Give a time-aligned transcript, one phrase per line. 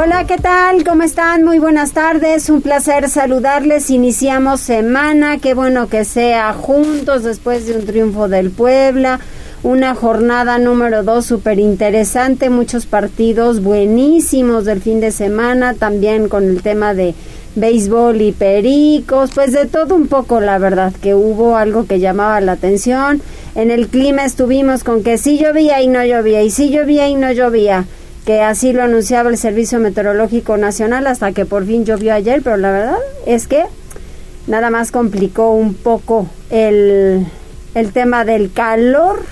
[0.00, 0.84] Hola, ¿qué tal?
[0.84, 1.42] ¿Cómo están?
[1.42, 2.48] Muy buenas tardes.
[2.50, 3.90] Un placer saludarles.
[3.90, 5.38] Iniciamos semana.
[5.38, 9.18] Qué bueno que sea juntos después de un triunfo del Puebla.
[9.64, 12.48] Una jornada número dos súper interesante.
[12.48, 15.74] Muchos partidos buenísimos del fin de semana.
[15.74, 17.16] También con el tema de
[17.56, 19.32] béisbol y pericos.
[19.34, 23.20] Pues de todo un poco, la verdad, que hubo algo que llamaba la atención.
[23.56, 26.44] En el clima estuvimos con que sí llovía y no llovía.
[26.44, 27.84] Y sí llovía y no llovía
[28.28, 32.58] que así lo anunciaba el Servicio Meteorológico Nacional hasta que por fin llovió ayer, pero
[32.58, 33.64] la verdad es que
[34.46, 37.26] nada más complicó un poco el,
[37.74, 39.22] el tema del calor,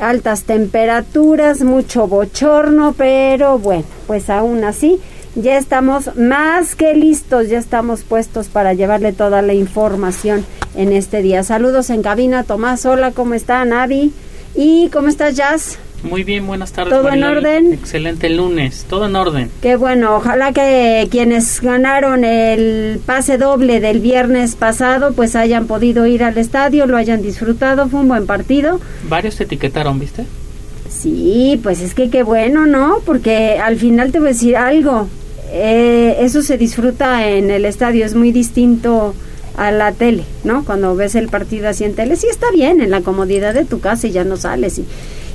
[0.00, 5.00] altas temperaturas, mucho bochorno, pero bueno, pues aún así
[5.34, 11.20] ya estamos más que listos, ya estamos puestos para llevarle toda la información en este
[11.20, 11.42] día.
[11.42, 14.12] Saludos en cabina, Tomás, hola, ¿cómo está Navi?
[14.54, 15.78] ¿Y cómo estás, Jazz?
[16.02, 16.94] Muy bien, buenas tardes.
[16.94, 17.72] ¿Todo en orden?
[17.72, 19.50] Excelente lunes, todo en orden.
[19.60, 26.06] Qué bueno, ojalá que quienes ganaron el pase doble del viernes pasado pues hayan podido
[26.06, 28.80] ir al estadio, lo hayan disfrutado, fue un buen partido.
[29.08, 30.24] Varios te etiquetaron, ¿viste?
[30.88, 33.00] Sí, pues es que qué bueno, ¿no?
[33.04, 35.08] Porque al final te voy a decir algo,
[35.52, 39.14] eh, eso se disfruta en el estadio, es muy distinto
[39.56, 40.64] a la tele, ¿no?
[40.64, 43.80] Cuando ves el partido así en tele, sí está bien, en la comodidad de tu
[43.80, 44.84] casa y ya no sales y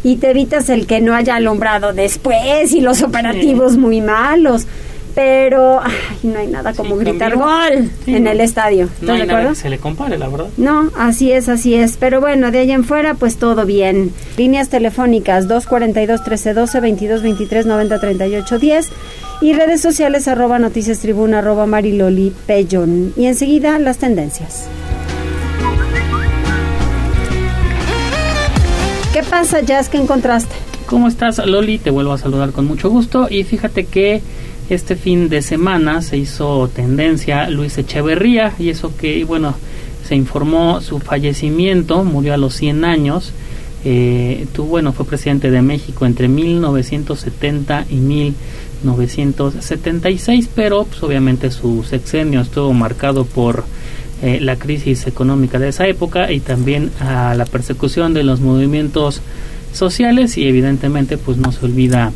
[0.05, 4.67] y te evitas el que no haya alumbrado después y los operativos muy malos.
[5.15, 8.87] Pero ay, no hay nada como gritar gol en el estadio.
[9.01, 10.49] No hay nada que se le compare, la verdad.
[10.57, 11.97] No, así es, así es.
[11.97, 14.13] Pero bueno, de ahí en fuera, pues todo bien.
[14.37, 18.89] Líneas telefónicas 242-1312, 2223-9038-10
[19.41, 23.11] y redes sociales arroba noticias tribuna arroba mariloli pellón.
[23.17, 24.67] Y enseguida las tendencias.
[29.25, 29.89] Pasa, Jazz?
[29.89, 30.55] ¿Qué encontraste?
[30.85, 31.77] ¿Cómo estás, Loli?
[31.77, 33.27] Te vuelvo a saludar con mucho gusto.
[33.29, 34.21] Y fíjate que
[34.69, 39.55] este fin de semana se hizo tendencia Luis Echeverría, y eso que, bueno,
[40.07, 43.31] se informó su fallecimiento, murió a los 100 años.
[43.83, 51.83] Eh, tú, bueno, fue presidente de México entre 1970 y 1976, pero pues, obviamente su
[51.83, 53.63] sexenio estuvo marcado por
[54.21, 59.21] eh, la crisis económica de esa época y también a la persecución de los movimientos
[59.73, 62.13] sociales y evidentemente pues no se olvida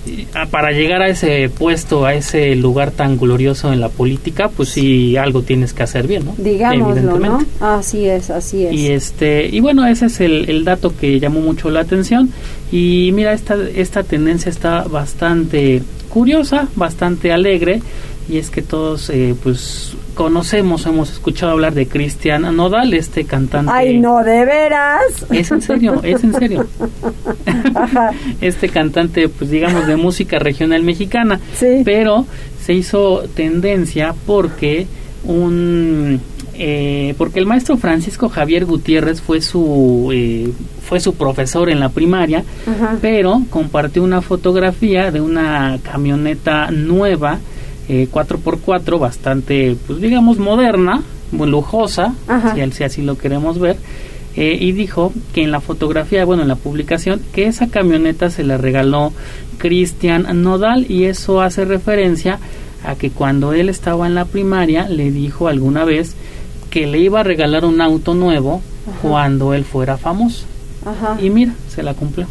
[0.51, 5.17] para llegar a ese puesto, a ese lugar tan glorioso en la política, pues sí,
[5.17, 6.35] algo tienes que hacer bien, ¿no?
[6.37, 7.45] Digámoslo, ¿no?
[7.61, 8.73] Así es, así es.
[8.73, 12.31] Y, este, y bueno, ese es el, el dato que llamó mucho la atención.
[12.71, 17.81] Y mira, esta, esta tendencia está bastante curiosa, bastante alegre
[18.29, 23.71] y es que todos eh, pues conocemos, hemos escuchado hablar de Cristian Nodal, este cantante.
[23.73, 25.03] Ay, no, de veras.
[25.31, 26.67] Es en serio, es en serio.
[28.41, 31.39] este cantante, pues digamos, de música regional mexicana.
[31.55, 31.83] Sí.
[31.85, 32.27] Pero
[32.61, 34.87] se hizo tendencia porque
[35.23, 36.21] un
[36.55, 40.51] eh, porque el maestro Francisco Javier Gutiérrez fue su eh,
[40.83, 42.97] fue su profesor en la primaria, Ajá.
[43.03, 47.39] pero compartió una fotografía de una camioneta nueva
[47.89, 51.03] eh, 4x4 bastante, pues digamos, moderna,
[51.33, 52.55] muy lujosa, Ajá.
[52.55, 53.77] si, si así lo queremos ver,
[54.37, 58.45] eh, y dijo que en la fotografía, bueno, en la publicación, que esa camioneta se
[58.45, 59.13] la regaló
[59.59, 62.39] Cristian Nodal y eso hace referencia
[62.85, 66.15] a que cuando él estaba en la primaria le dijo alguna vez
[66.71, 68.61] que le iba a regalar un auto nuevo
[69.01, 70.45] cuando él fuera famoso.
[71.21, 72.27] Y mira, se la cumplió.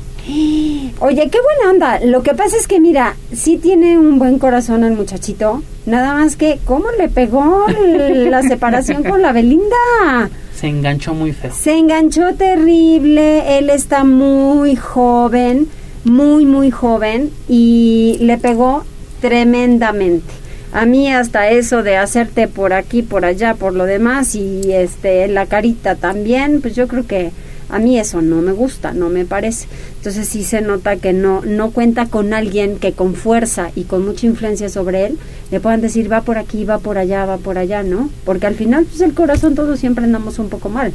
[1.00, 2.06] Oye, qué buena onda.
[2.06, 5.62] Lo que pasa es que, mira, sí tiene un buen corazón el muchachito.
[5.86, 7.66] Nada más que, ¿cómo le pegó
[7.98, 10.30] la separación con la Belinda?
[10.56, 11.52] Se enganchó muy feo.
[11.54, 13.58] Se enganchó terrible.
[13.58, 15.68] Él está muy joven,
[16.06, 17.30] muy, muy joven.
[17.50, 18.86] Y le pegó
[19.20, 20.34] tremendamente.
[20.72, 25.28] A mí hasta eso de hacerte por aquí, por allá, por lo demás y este
[25.30, 27.32] la carita también, pues yo creo que
[27.70, 29.68] a mí eso no me gusta, no me parece.
[29.98, 34.06] Entonces sí se nota que no, no cuenta con alguien que con fuerza y con
[34.06, 35.18] mucha influencia sobre él
[35.52, 38.10] le puedan decir va por aquí, va por allá, va por allá, ¿no?
[38.24, 40.94] Porque al final pues el corazón todos siempre andamos un poco mal.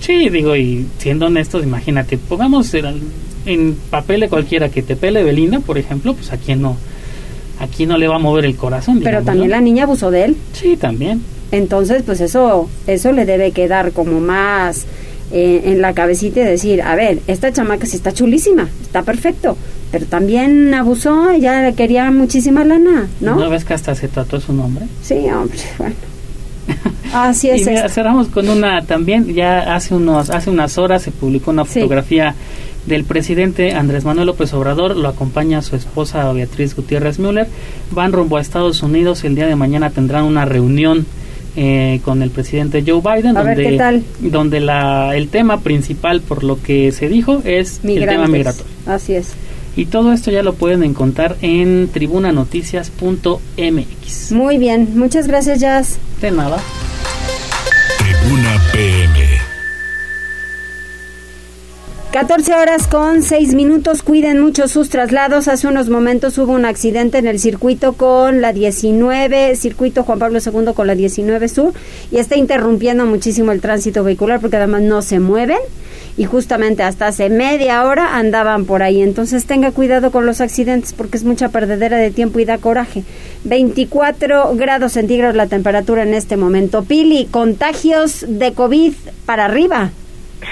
[0.00, 5.60] Sí, digo, y siendo honestos, imagínate, pongamos en, papel de cualquiera que te pele Belinda,
[5.60, 6.76] por ejemplo, pues a quién no,
[7.58, 9.00] aquí no le va a mover el corazón.
[9.04, 10.36] Pero también la niña abusó de él.
[10.54, 11.22] Sí, también.
[11.52, 14.86] Entonces, pues eso, eso le debe quedar como más
[15.32, 19.56] eh, en la cabecita y decir, a ver, esta chamaca sí está chulísima, está perfecto,
[19.92, 23.36] pero también abusó, ya quería muchísima lana, ¿no?
[23.36, 24.86] ¿No ves que hasta se trató su nombre?
[25.02, 25.94] Sí, hombre, bueno.
[27.12, 27.62] Así es.
[27.62, 32.34] y cerramos con una también, ya hace unos hace unas horas se publicó una fotografía
[32.86, 37.48] del presidente Andrés Manuel López Obrador, lo acompaña su esposa Beatriz Gutiérrez Müller,
[37.90, 41.06] van rumbo a Estados Unidos, el día de mañana tendrán una reunión
[41.56, 46.92] eh, con el presidente Joe Biden, donde, donde la, el tema principal por lo que
[46.92, 48.70] se dijo es el tema migratorio.
[48.86, 49.32] Así es.
[49.76, 54.32] Y todo esto ya lo pueden encontrar en tribunanoticias.mx.
[54.32, 55.98] Muy bien, muchas gracias Jazz.
[56.20, 56.58] De nada.
[57.98, 59.19] Tribuna PM.
[62.12, 64.02] 14 horas con 6 minutos.
[64.02, 65.46] Cuiden mucho sus traslados.
[65.46, 70.40] Hace unos momentos hubo un accidente en el circuito con la 19, circuito Juan Pablo
[70.44, 71.72] II con la 19 Sur,
[72.10, 75.60] y está interrumpiendo muchísimo el tránsito vehicular porque además no se mueven
[76.16, 79.02] y justamente hasta hace media hora andaban por ahí.
[79.02, 83.04] Entonces tenga cuidado con los accidentes porque es mucha perdedera de tiempo y da coraje.
[83.44, 86.82] 24 grados centígrados la temperatura en este momento.
[86.82, 88.94] Pili, contagios de COVID
[89.26, 89.92] para arriba.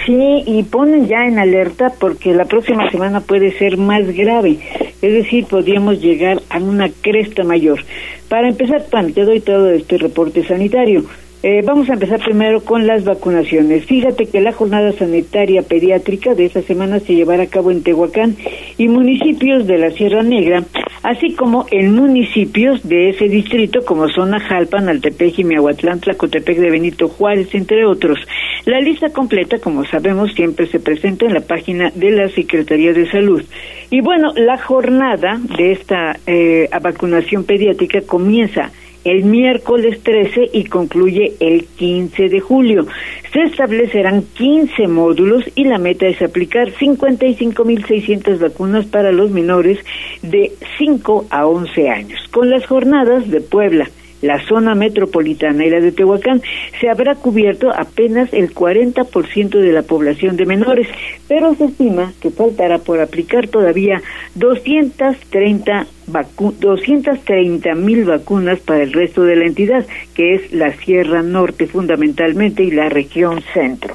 [0.05, 4.59] Sí, y ponen ya en alerta porque la próxima semana puede ser más grave,
[5.01, 7.81] es decir, podríamos llegar a una cresta mayor.
[8.29, 11.05] Para empezar, Pan, te doy todo este reporte sanitario.
[11.41, 13.85] Eh, vamos a empezar primero con las vacunaciones.
[13.85, 18.37] Fíjate que la jornada sanitaria pediátrica de esta semana se llevará a cabo en Tehuacán
[18.77, 20.65] y municipios de la Sierra Negra,
[21.05, 27.09] así como en municipios de ese distrito como son Ajalpan, Altepec, Miahuatlán, Tlacotepec de Benito
[27.09, 28.19] Juárez, entre otros.
[28.65, 33.09] La lista completa, como sabemos, siempre se presenta en la página de la Secretaría de
[33.13, 33.45] Salud.
[33.91, 38.73] Y bueno, la jornada de esta eh, vacunación pediátrica comienza
[39.09, 42.87] el miércoles 13 y concluye el 15 de julio.
[43.33, 49.79] Se establecerán 15 módulos y la meta es aplicar 55.600 vacunas para los menores
[50.23, 52.21] de 5 a 11 años.
[52.31, 53.91] Con las jornadas de Puebla,
[54.23, 56.43] la zona metropolitana y la de Tehuacán,
[56.81, 60.89] se habrá cubierto apenas el 40% de la población de menores,
[61.29, 64.01] pero se estima que faltará por aplicar todavía
[64.35, 71.67] 230 230 mil vacunas para el resto de la entidad, que es la Sierra Norte
[71.67, 73.95] fundamentalmente y la región centro.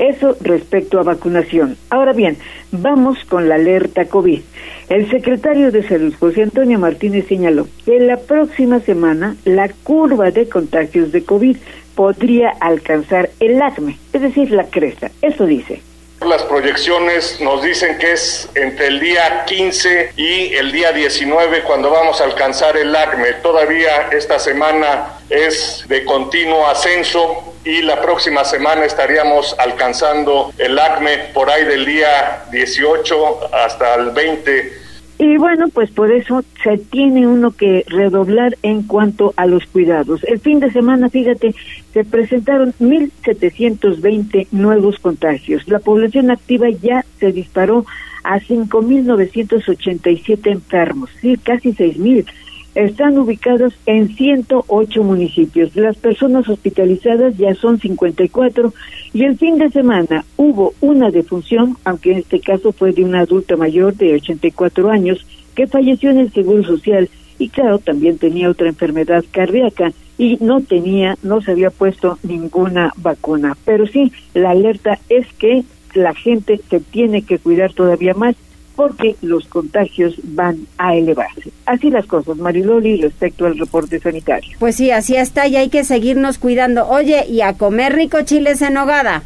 [0.00, 1.76] Eso respecto a vacunación.
[1.90, 2.38] Ahora bien,
[2.72, 4.40] vamos con la alerta COVID.
[4.88, 10.48] El secretario de Salud, José Antonio Martínez, señaló que la próxima semana la curva de
[10.48, 11.56] contagios de COVID
[11.94, 15.10] podría alcanzar el acme, es decir, la cresta.
[15.20, 15.82] Eso dice.
[16.26, 21.90] Las proyecciones nos dicen que es entre el día 15 y el día 19 cuando
[21.90, 23.32] vamos a alcanzar el ACME.
[23.42, 31.30] Todavía esta semana es de continuo ascenso y la próxima semana estaríamos alcanzando el ACME
[31.32, 34.90] por ahí del día 18 hasta el 20
[35.22, 40.24] y bueno, pues por eso se tiene uno que redoblar en cuanto a los cuidados.
[40.24, 41.54] El fin de semana, fíjate,
[41.92, 45.68] se presentaron 1.720 nuevos contagios.
[45.68, 47.84] La población activa ya se disparó
[48.22, 52.26] a 5.987 enfermos, sí, casi 6.000
[52.74, 55.74] están ubicados en 108 municipios.
[55.74, 58.72] Las personas hospitalizadas ya son 54
[59.12, 63.20] y el fin de semana hubo una defunción, aunque en este caso fue de una
[63.20, 68.50] adulta mayor de 84 años que falleció en el Seguro Social y claro, también tenía
[68.50, 73.56] otra enfermedad cardíaca y no tenía, no se había puesto ninguna vacuna.
[73.64, 78.36] Pero sí, la alerta es que la gente se tiene que cuidar todavía más
[78.76, 81.50] porque los contagios van a elevarse.
[81.64, 84.50] Así las cosas, Mariloli, respecto al reporte sanitario.
[84.58, 86.86] Pues sí, así está y hay que seguirnos cuidando.
[86.86, 89.22] Oye, y a comer rico chiles en nogada.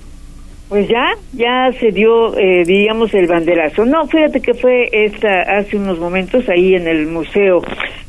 [0.69, 3.85] Pues ya, ya se dio, eh, digamos, el banderazo.
[3.85, 7.63] No, fíjate que fue esta hace unos momentos ahí en el Museo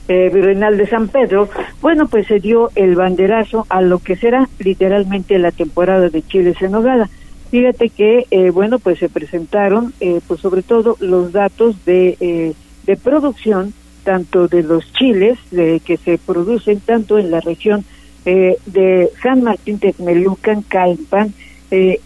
[0.07, 1.49] eh, Virreinal de San Pedro.
[1.81, 6.61] Bueno, pues se dio el banderazo a lo que será literalmente la temporada de chiles
[6.61, 7.09] en nogada.
[7.51, 12.53] Fíjate que, eh, bueno, pues se presentaron, eh, pues sobre todo los datos de, eh,
[12.85, 17.85] de producción, tanto de los chiles de, que se producen tanto en la región
[18.25, 21.31] de San Martín Texmelucan, Calpan,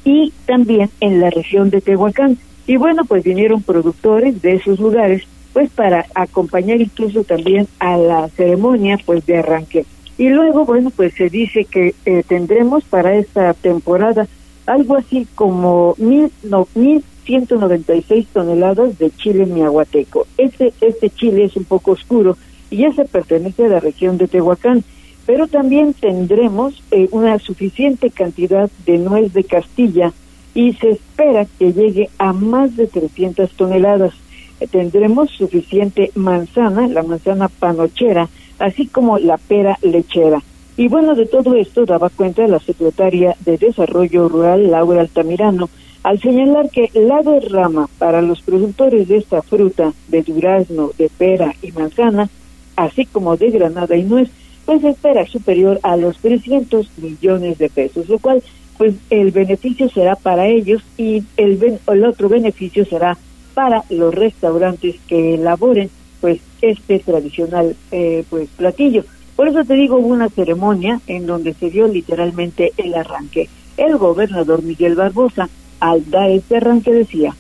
[0.04, 2.38] y también en la región de Tehuacán.
[2.68, 8.30] Y bueno, pues vinieron productores de esos lugares, pues para acompañar incluso también a la
[8.30, 9.86] ceremonia, pues de arranque.
[10.18, 11.96] Y luego, bueno, pues se dice que
[12.28, 14.28] tendremos para esta temporada
[14.66, 20.26] algo así como mil, no, mil 196 toneladas de chile miahuateco.
[20.38, 22.38] Este, este chile es un poco oscuro
[22.72, 24.84] y ese pertenece a la región de Tehuacán,
[25.28, 30.12] pero también tendremos eh, una suficiente cantidad de nuez de Castilla
[30.56, 34.14] y se espera que llegue a más de 300 toneladas.
[34.60, 38.28] Eh, tendremos suficiente manzana, la manzana panochera,
[38.60, 40.42] así como la pera lechera.
[40.78, 45.70] Y bueno, de todo esto daba cuenta la secretaria de Desarrollo Rural, Laura Altamirano,
[46.04, 51.54] al señalar que la derrama para los productores de esta fruta, de durazno, de pera
[51.62, 52.30] y manzana,
[52.78, 54.30] así como de granada y nuez,
[54.66, 58.42] pues espera superior a los 300 millones de pesos, lo cual
[58.78, 63.18] pues el beneficio será para ellos y el, el otro beneficio será
[63.60, 65.90] para los restaurantes que elaboren
[66.22, 69.04] pues este tradicional eh, pues platillo.
[69.36, 73.50] Por eso te digo, hubo una ceremonia en donde se dio literalmente el arranque.
[73.76, 75.50] El gobernador Miguel Barbosa,
[75.82, 77.36] al dar este arranque, decía,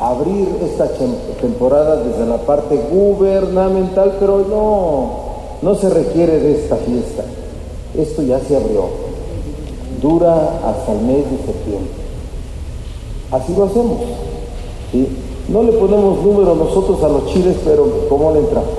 [0.00, 0.88] abrir esta
[1.42, 7.22] temporada desde la parte gubernamental, pero no, no se requiere de esta fiesta.
[7.98, 8.88] Esto ya se abrió.
[10.00, 11.90] Dura hasta el mes de septiembre.
[13.30, 14.33] Así lo hacemos.
[15.48, 18.70] No le ponemos número nosotros a los chiles, pero ¿cómo le entramos?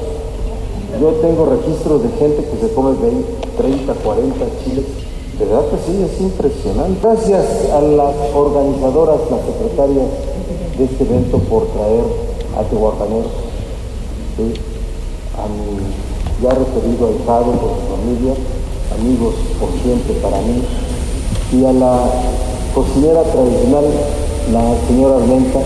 [0.99, 3.23] Yo tengo registros de gente que se come 20,
[3.57, 4.85] 30, 40 chiles.
[5.37, 6.99] De verdad que sí, es impresionante.
[7.03, 10.07] Gracias a las organizadoras, las secretarias
[10.77, 12.03] de este evento por traer
[12.57, 13.31] a Tehuacaneros,
[15.35, 15.85] a mi
[16.41, 18.33] ya referido ahijado por su familia,
[18.97, 20.63] amigos por siempre para mí,
[21.53, 21.99] y a la
[22.73, 23.85] cocinera tradicional,
[24.51, 25.59] la señora Armenta.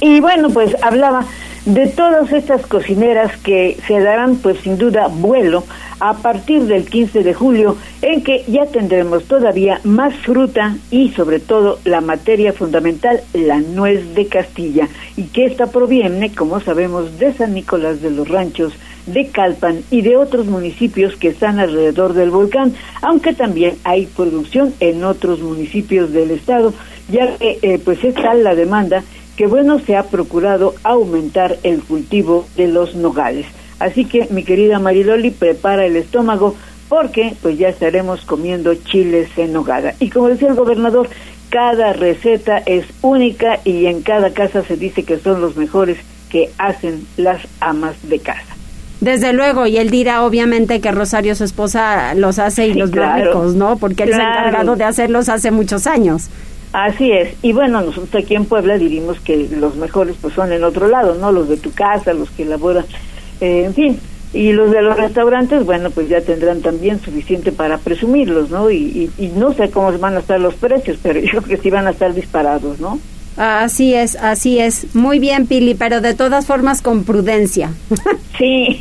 [0.00, 1.26] Y bueno, pues hablaba
[1.66, 5.64] de todas estas cocineras que se darán pues sin duda vuelo
[6.00, 11.38] a partir del 15 de julio en que ya tendremos todavía más fruta y sobre
[11.38, 14.88] todo la materia fundamental, la nuez de Castilla
[15.18, 18.72] y que esta proviene, como sabemos, de San Nicolás de los Ranchos,
[19.06, 24.72] de Calpan y de otros municipios que están alrededor del volcán, aunque también hay producción
[24.80, 26.72] en otros municipios del estado,
[27.10, 29.02] ya que eh, pues es tal la demanda
[29.40, 33.46] que bueno se ha procurado aumentar el cultivo de los nogales.
[33.78, 36.54] Así que mi querida Mariloli, prepara el estómago
[36.90, 39.94] porque pues ya estaremos comiendo chiles en nogada.
[39.98, 41.08] Y como decía el gobernador,
[41.48, 45.96] cada receta es única y en cada casa se dice que son los mejores
[46.28, 48.54] que hacen las amas de casa.
[49.00, 53.42] Desde luego, y él dirá obviamente que Rosario, su esposa, los hace y los claro,
[53.52, 53.78] ¿no?
[53.78, 56.28] Porque él se ha encargado de hacerlos hace muchos años.
[56.72, 57.34] Así es.
[57.42, 61.14] Y bueno, nosotros aquí en Puebla diríamos que los mejores pues son en otro lado,
[61.16, 61.32] ¿no?
[61.32, 62.84] Los de tu casa, los que elaboran,
[63.40, 64.00] eh, en fin.
[64.32, 68.70] Y los de los restaurantes, bueno, pues ya tendrán también suficiente para presumirlos, ¿no?
[68.70, 71.70] Y, y, no sé cómo van a estar los precios, pero yo creo que sí
[71.70, 73.00] van a estar disparados, ¿no?
[73.36, 74.94] Así es, así es.
[74.94, 77.72] Muy bien, Pili, pero de todas formas con prudencia.
[78.38, 78.80] Sí.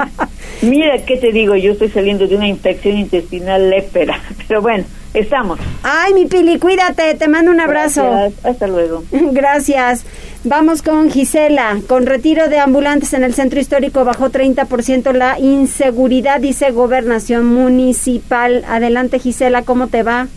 [0.62, 1.54] Mira, ¿qué te digo?
[1.54, 5.58] Yo estoy saliendo de una infección intestinal lépera, pero bueno, Estamos.
[5.82, 8.08] Ay, mi Pili, cuídate, te mando un abrazo.
[8.44, 9.02] Hasta luego.
[9.10, 10.04] Gracias.
[10.44, 11.78] Vamos con Gisela.
[11.88, 18.64] Con retiro de ambulantes en el centro histórico bajó 30% la inseguridad, dice Gobernación Municipal.
[18.68, 20.28] Adelante, Gisela, ¿cómo te va?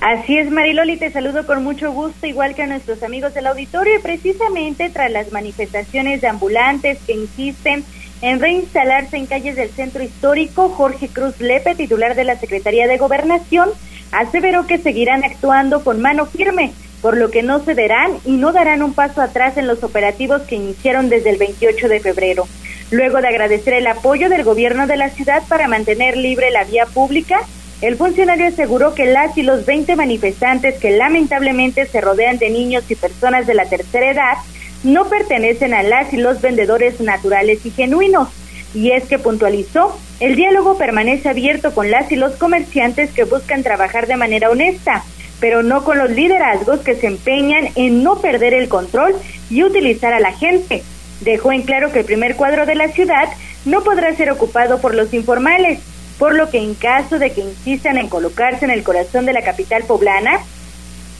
[0.00, 3.96] Así es, Mariloli, te saludo con mucho gusto, igual que a nuestros amigos del auditorio,
[3.98, 7.84] y precisamente tras las manifestaciones de ambulantes que insisten
[8.22, 12.98] en reinstalarse en calles del centro histórico, Jorge Cruz Lepe, titular de la Secretaría de
[12.98, 13.70] Gobernación,
[14.12, 18.82] aseveró que seguirán actuando con mano firme, por lo que no cederán y no darán
[18.82, 22.46] un paso atrás en los operativos que iniciaron desde el 28 de febrero.
[22.90, 26.86] Luego de agradecer el apoyo del gobierno de la ciudad para mantener libre la vía
[26.86, 27.40] pública,
[27.80, 32.84] el funcionario aseguró que las y los 20 manifestantes que lamentablemente se rodean de niños
[32.90, 34.34] y personas de la tercera edad
[34.82, 38.28] no pertenecen a las y los vendedores naturales y genuinos.
[38.74, 43.62] Y es que puntualizó, el diálogo permanece abierto con las y los comerciantes que buscan
[43.62, 45.04] trabajar de manera honesta,
[45.40, 49.14] pero no con los liderazgos que se empeñan en no perder el control
[49.48, 50.82] y utilizar a la gente.
[51.20, 53.28] Dejó en claro que el primer cuadro de la ciudad
[53.64, 55.80] no podrá ser ocupado por los informales,
[56.18, 59.42] por lo que en caso de que insistan en colocarse en el corazón de la
[59.42, 60.40] capital poblana,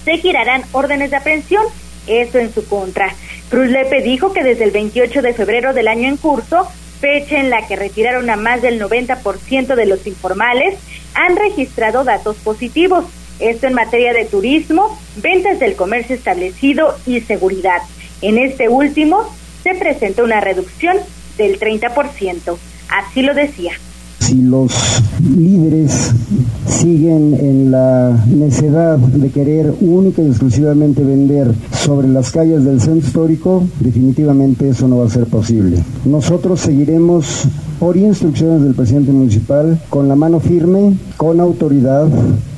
[0.04, 1.64] se girarán órdenes de aprehensión,
[2.06, 3.14] eso en su contra.
[3.50, 6.68] Cruz Lepe dijo que desde el 28 de febrero del año en curso,
[7.00, 10.78] fecha en la que retiraron a más del 90% de los informales,
[11.14, 13.06] han registrado datos positivos,
[13.40, 17.82] esto en materia de turismo, ventas del comercio establecido y seguridad.
[18.22, 19.28] En este último
[19.64, 20.96] se presentó una reducción
[21.36, 22.56] del 30%,
[22.88, 23.72] así lo decía
[24.30, 24.72] si los
[25.36, 26.12] líderes
[26.68, 33.08] siguen en la necedad de querer única y exclusivamente vender sobre las calles del centro
[33.08, 35.82] histórico, definitivamente eso no va a ser posible.
[36.04, 37.48] Nosotros seguiremos
[37.80, 42.08] por instrucciones del presidente municipal, con la mano firme, con autoridad,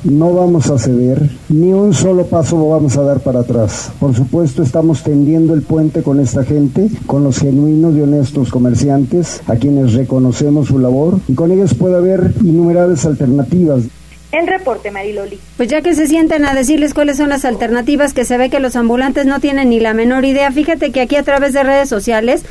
[0.05, 3.91] no vamos a ceder, ni un solo paso vamos a dar para atrás.
[3.99, 9.41] Por supuesto, estamos tendiendo el puente con esta gente, con los genuinos y honestos comerciantes,
[9.47, 13.83] a quienes reconocemos su labor, y con ellos puede haber innumerables alternativas.
[14.31, 15.39] El reporte, Mariloli.
[15.57, 18.61] Pues ya que se sienten a decirles cuáles son las alternativas, que se ve que
[18.61, 21.89] los ambulantes no tienen ni la menor idea, fíjate que aquí a través de redes
[21.89, 22.43] sociales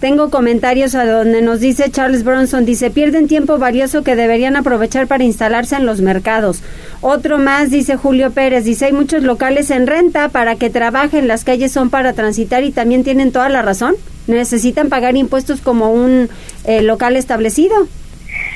[0.00, 5.06] tengo comentarios a donde nos dice Charles Bronson, dice, pierden tiempo valioso que deberían aprovechar
[5.06, 6.62] para instalarse en los mercados.
[7.02, 11.44] Otro más, dice Julio Pérez, dice, hay muchos locales en renta para que trabajen, las
[11.44, 13.94] calles son para transitar y también tienen toda la razón.
[14.26, 16.30] Necesitan pagar impuestos como un
[16.64, 17.86] eh, local establecido.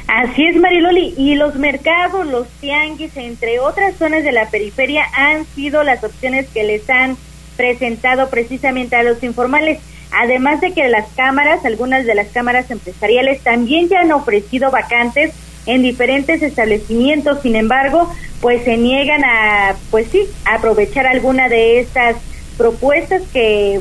[0.06, 1.14] Así es, Mariloli.
[1.16, 6.46] Y los mercados, los tianguis, entre otras zonas de la periferia, han sido las opciones
[6.48, 7.16] que les han
[7.56, 9.80] presentado precisamente a los informales.
[10.16, 15.32] Además de que las cámaras, algunas de las cámaras empresariales también ya han ofrecido vacantes
[15.66, 22.16] en diferentes establecimientos, sin embargo, pues se niegan a, pues sí, aprovechar alguna de estas
[22.56, 23.80] propuestas que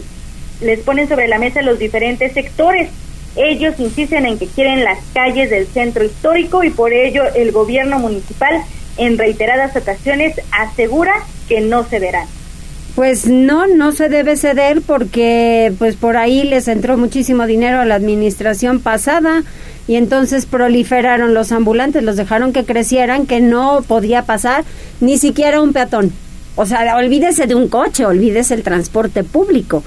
[0.61, 2.89] les ponen sobre la mesa los diferentes sectores.
[3.35, 7.99] Ellos insisten en que quieren las calles del centro histórico y por ello el gobierno
[7.99, 8.63] municipal
[8.97, 11.13] en reiteradas ocasiones asegura
[11.47, 12.27] que no se verán.
[12.95, 17.85] Pues no, no se debe ceder porque pues por ahí les entró muchísimo dinero a
[17.85, 19.43] la administración pasada
[19.87, 24.63] y entonces proliferaron los ambulantes, los dejaron que crecieran, que no podía pasar
[25.01, 26.13] ni siquiera un peatón.
[26.55, 29.83] O sea, olvídese de un coche, olvídese el transporte público.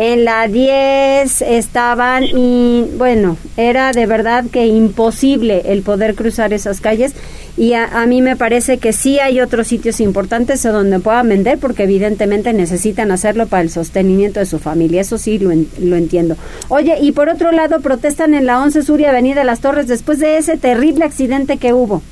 [0.00, 6.80] En la 10 estaban y bueno, era de verdad que imposible el poder cruzar esas
[6.80, 7.16] calles
[7.56, 11.82] y a, mí me parece que sí hay otros sitios importantes donde puedan vender porque
[11.82, 16.36] evidentemente necesitan hacerlo para el sostenimiento de su familia, eso sí lo, lo entiendo.
[16.68, 20.20] Oye, y por otro lado protestan en la 11 Sur y Avenida Las Torres después
[20.20, 22.02] de ese terrible accidente que hubo.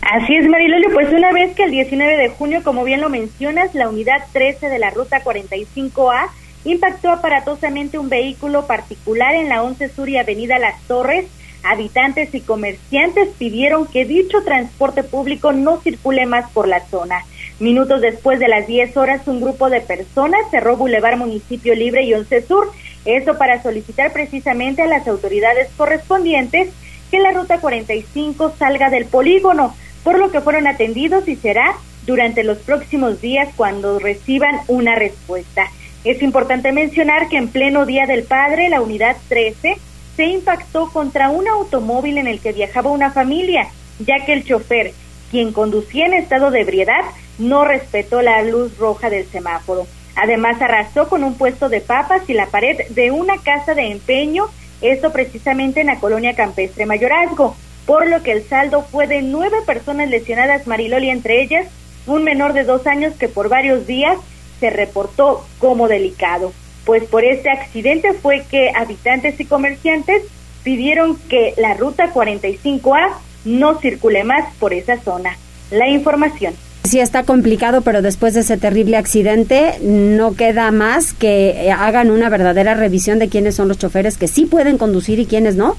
[0.00, 3.74] Así es, Marilolio, pues una vez que el 19 de junio, como bien lo mencionas,
[3.74, 6.28] la unidad 13 de la ruta 45A
[6.64, 11.26] impactó aparatosamente un vehículo particular en la 11 Sur y Avenida Las Torres.
[11.64, 17.24] Habitantes y comerciantes pidieron que dicho transporte público no circule más por la zona.
[17.60, 22.14] Minutos después de las 10 horas, un grupo de personas cerró Boulevard Municipio Libre y
[22.14, 22.72] 11 Sur,
[23.04, 26.70] eso para solicitar precisamente a las autoridades correspondientes
[27.12, 32.42] que la ruta 45 salga del polígono, por lo que fueron atendidos y será durante
[32.42, 35.70] los próximos días cuando reciban una respuesta.
[36.04, 39.76] Es importante mencionar que en pleno Día del Padre, la unidad 13
[40.16, 43.68] se impactó contra un automóvil en el que viajaba una familia,
[44.00, 44.92] ya que el chofer,
[45.30, 47.02] quien conducía en estado de ebriedad,
[47.38, 49.86] no respetó la luz roja del semáforo.
[50.16, 54.46] Además, arrasó con un puesto de papas y la pared de una casa de empeño,
[54.80, 59.58] esto precisamente en la colonia campestre Mayorazgo, por lo que el saldo fue de nueve
[59.64, 61.68] personas lesionadas, Mariloli entre ellas,
[62.06, 64.18] un menor de dos años que por varios días
[64.62, 66.52] se reportó como delicado,
[66.84, 70.22] pues por este accidente fue que habitantes y comerciantes
[70.62, 73.08] pidieron que la ruta 45A
[73.44, 75.36] no circule más por esa zona.
[75.72, 76.54] La información.
[76.84, 82.28] Sí está complicado, pero después de ese terrible accidente no queda más que hagan una
[82.28, 85.76] verdadera revisión de quiénes son los choferes que sí pueden conducir y quiénes no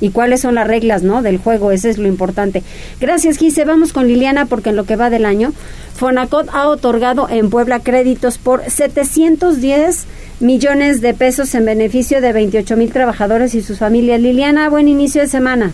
[0.00, 1.22] y cuáles son las reglas ¿no?
[1.22, 2.62] del juego, ese es lo importante.
[3.00, 3.64] Gracias, Gise.
[3.64, 5.52] Vamos con Liliana porque en lo que va del año,
[5.96, 10.06] Fonacot ha otorgado en Puebla créditos por 710
[10.40, 14.20] millones de pesos en beneficio de 28 mil trabajadores y sus familias.
[14.20, 15.72] Liliana, buen inicio de semana.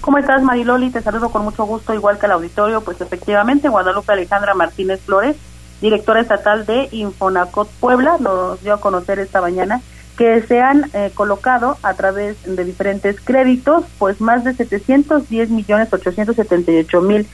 [0.00, 0.90] ¿Cómo estás, Mariloli?
[0.90, 2.80] Te saludo con mucho gusto, igual que al auditorio.
[2.80, 5.36] Pues efectivamente, Guadalupe Alejandra Martínez Flores,
[5.82, 9.82] directora estatal de Infonacot Puebla, nos dio a conocer esta mañana
[10.20, 15.90] que se han eh, colocado a través de diferentes créditos, pues más de 710 millones
[15.90, 17.26] 878 mil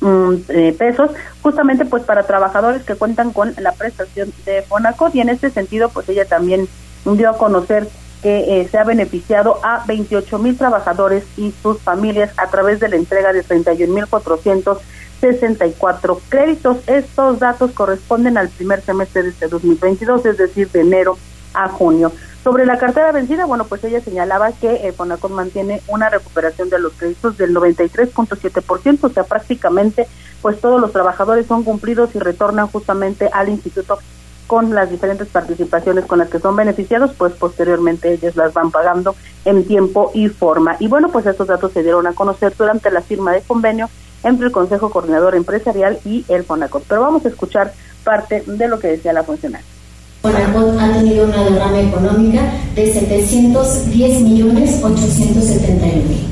[0.00, 1.10] mm, eh, pesos,
[1.42, 5.90] justamente pues para trabajadores que cuentan con la prestación de Fonacot y en este sentido
[5.90, 6.66] pues ella también
[7.04, 7.86] dio a conocer
[8.22, 12.88] que eh, se ha beneficiado a 28 mil trabajadores y sus familias a través de
[12.88, 16.78] la entrega de 31 mil 464 créditos.
[16.86, 21.18] Estos datos corresponden al primer semestre de este 2022, es decir, de enero
[21.52, 22.10] a junio.
[22.42, 26.78] Sobre la cartera vencida, bueno, pues ella señalaba que eh, Fonacot mantiene una recuperación de
[26.78, 30.06] los créditos del 93.7%, o sea, prácticamente
[30.40, 33.98] pues todos los trabajadores son cumplidos y retornan justamente al instituto
[34.46, 39.14] con las diferentes participaciones con las que son beneficiados, pues posteriormente ellos las van pagando
[39.44, 40.76] en tiempo y forma.
[40.80, 43.88] Y bueno, pues estos datos se dieron a conocer durante la firma de convenio
[44.24, 46.84] entre el Consejo Coordinador Empresarial y el Fonacot.
[46.88, 47.72] Pero vamos a escuchar
[48.02, 49.79] parte de lo que decía la funcionaria.
[50.22, 52.42] Fonacot ha tenido una derrama económica
[52.74, 56.26] de 710 millones 871 mil.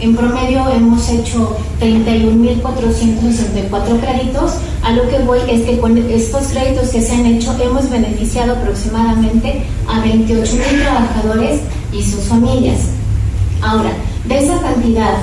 [0.00, 4.52] En promedio hemos hecho 31.464 créditos.
[4.82, 8.52] A lo que voy es que con estos créditos que se han hecho hemos beneficiado
[8.52, 12.80] aproximadamente a 28.000 trabajadores y sus familias.
[13.62, 13.92] Ahora,
[14.26, 15.14] de esa cantidad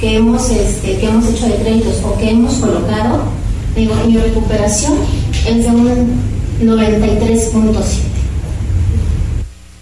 [0.00, 3.24] que hemos, este, que hemos hecho de créditos o que hemos colocado,
[3.76, 4.94] digo, mi recuperación
[5.46, 8.18] es de un 93.7.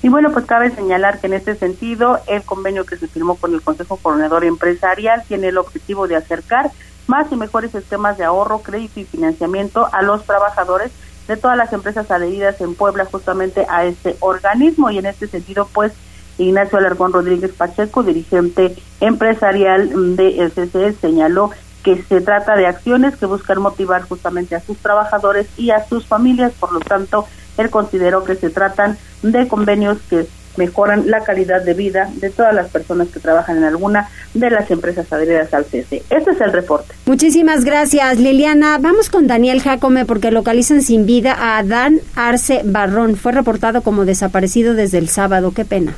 [0.02, 3.54] Y bueno, pues cabe señalar que en este sentido el convenio que se firmó con
[3.54, 6.70] el Consejo Coordinador Empresarial tiene el objetivo de acercar
[7.06, 10.92] más y mejores esquemas de ahorro, crédito y financiamiento a los trabajadores
[11.26, 15.68] de todas las empresas adheridas en Puebla justamente a este organismo y en este sentido
[15.72, 15.92] pues
[16.38, 21.50] Ignacio Alarcón Rodríguez Pacheco, dirigente empresarial de CCE, señaló
[21.87, 26.05] que se trata de acciones que buscan motivar justamente a sus trabajadores y a sus
[26.05, 31.62] familias, por lo tanto, él consideró que se tratan de convenios que mejoran la calidad
[31.62, 35.64] de vida de todas las personas que trabajan en alguna de las empresas adheridas al
[35.64, 36.03] CC.
[36.11, 36.92] Este es el reporte.
[37.05, 38.79] Muchísimas gracias, Liliana.
[38.79, 43.14] Vamos con Daniel Jacome porque localizan sin vida a Adán Arce Barrón.
[43.14, 45.53] Fue reportado como desaparecido desde el sábado.
[45.55, 45.94] Qué pena.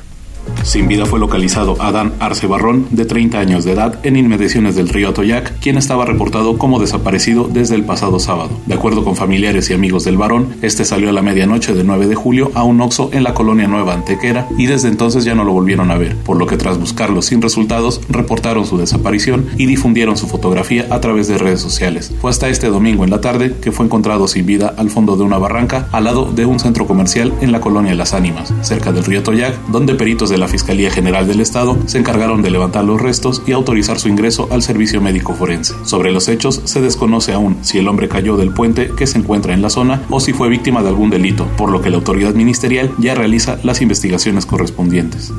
[0.63, 4.89] Sin vida fue localizado Adán Arce Barrón, de 30 años de edad, en inmediaciones del
[4.89, 8.51] río Atoyac, quien estaba reportado como desaparecido desde el pasado sábado.
[8.65, 12.07] De acuerdo con familiares y amigos del varón, este salió a la medianoche del 9
[12.07, 15.43] de julio a un oxo en la colonia Nueva Antequera y desde entonces ya no
[15.43, 19.65] lo volvieron a ver, por lo que tras buscarlo sin resultados, reportaron su desaparición y
[19.65, 22.13] difundieron su fotografía a través de redes sociales.
[22.21, 25.23] Fue hasta este domingo en la tarde que fue encontrado sin vida al fondo de
[25.23, 29.05] una barranca al lado de un centro comercial en la colonia Las Ánimas, cerca del
[29.05, 33.01] río Atoyac, donde peritos de la Fiscalía General del Estado se encargaron de levantar los
[33.01, 35.73] restos y autorizar su ingreso al servicio médico forense.
[35.83, 39.53] Sobre los hechos, se desconoce aún si el hombre cayó del puente que se encuentra
[39.53, 42.33] en la zona o si fue víctima de algún delito, por lo que la autoridad
[42.33, 45.33] ministerial ya realiza las investigaciones correspondientes.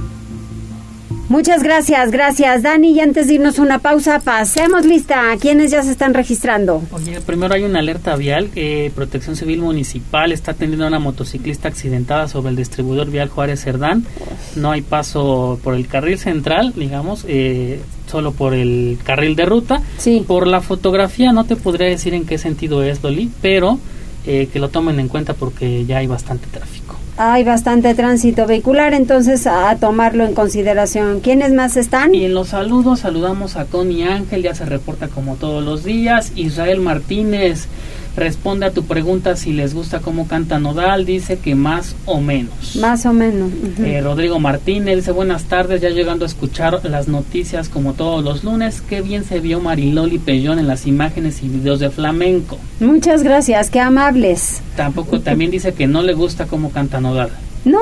[1.30, 2.90] Muchas gracias, gracias Dani.
[2.90, 5.22] Y antes de irnos una pausa, pasemos lista.
[5.40, 6.82] ¿Quiénes ya se están registrando?
[6.90, 11.68] Oye, primero hay una alerta vial que Protección Civil Municipal está atendiendo a una motociclista
[11.68, 14.04] accidentada sobre el distribuidor vial Juárez Cerdán.
[14.56, 19.82] No hay paso por el carril central, digamos, eh, solo por el carril de ruta.
[19.98, 20.24] Sí.
[20.26, 23.78] Por la fotografía no te podría decir en qué sentido es, Loli, pero
[24.26, 28.94] eh, que lo tomen en cuenta porque ya hay bastante tráfico hay bastante tránsito vehicular,
[28.94, 31.20] entonces a, tomarlo en consideración.
[31.20, 32.14] ¿Quiénes más están?
[32.14, 36.32] Y en los saludos saludamos a Connie Ángel, ya se reporta como todos los días.
[36.34, 37.68] Israel Martínez
[38.16, 42.76] responde a tu pregunta si les gusta cómo canta Nodal, dice que más o menos.
[42.76, 43.50] Más o menos.
[43.78, 48.44] Eh, Rodrigo Martínez dice buenas tardes, ya llegando a escuchar las noticias como todos los
[48.44, 48.80] lunes.
[48.80, 52.58] Qué bien se vio Mariloli Pellón en las imágenes y videos de flamenco.
[52.80, 54.60] Muchas gracias, qué amables.
[54.76, 57.30] Tampoco también dice que no le gusta cómo canta Nodal.
[57.64, 57.78] No,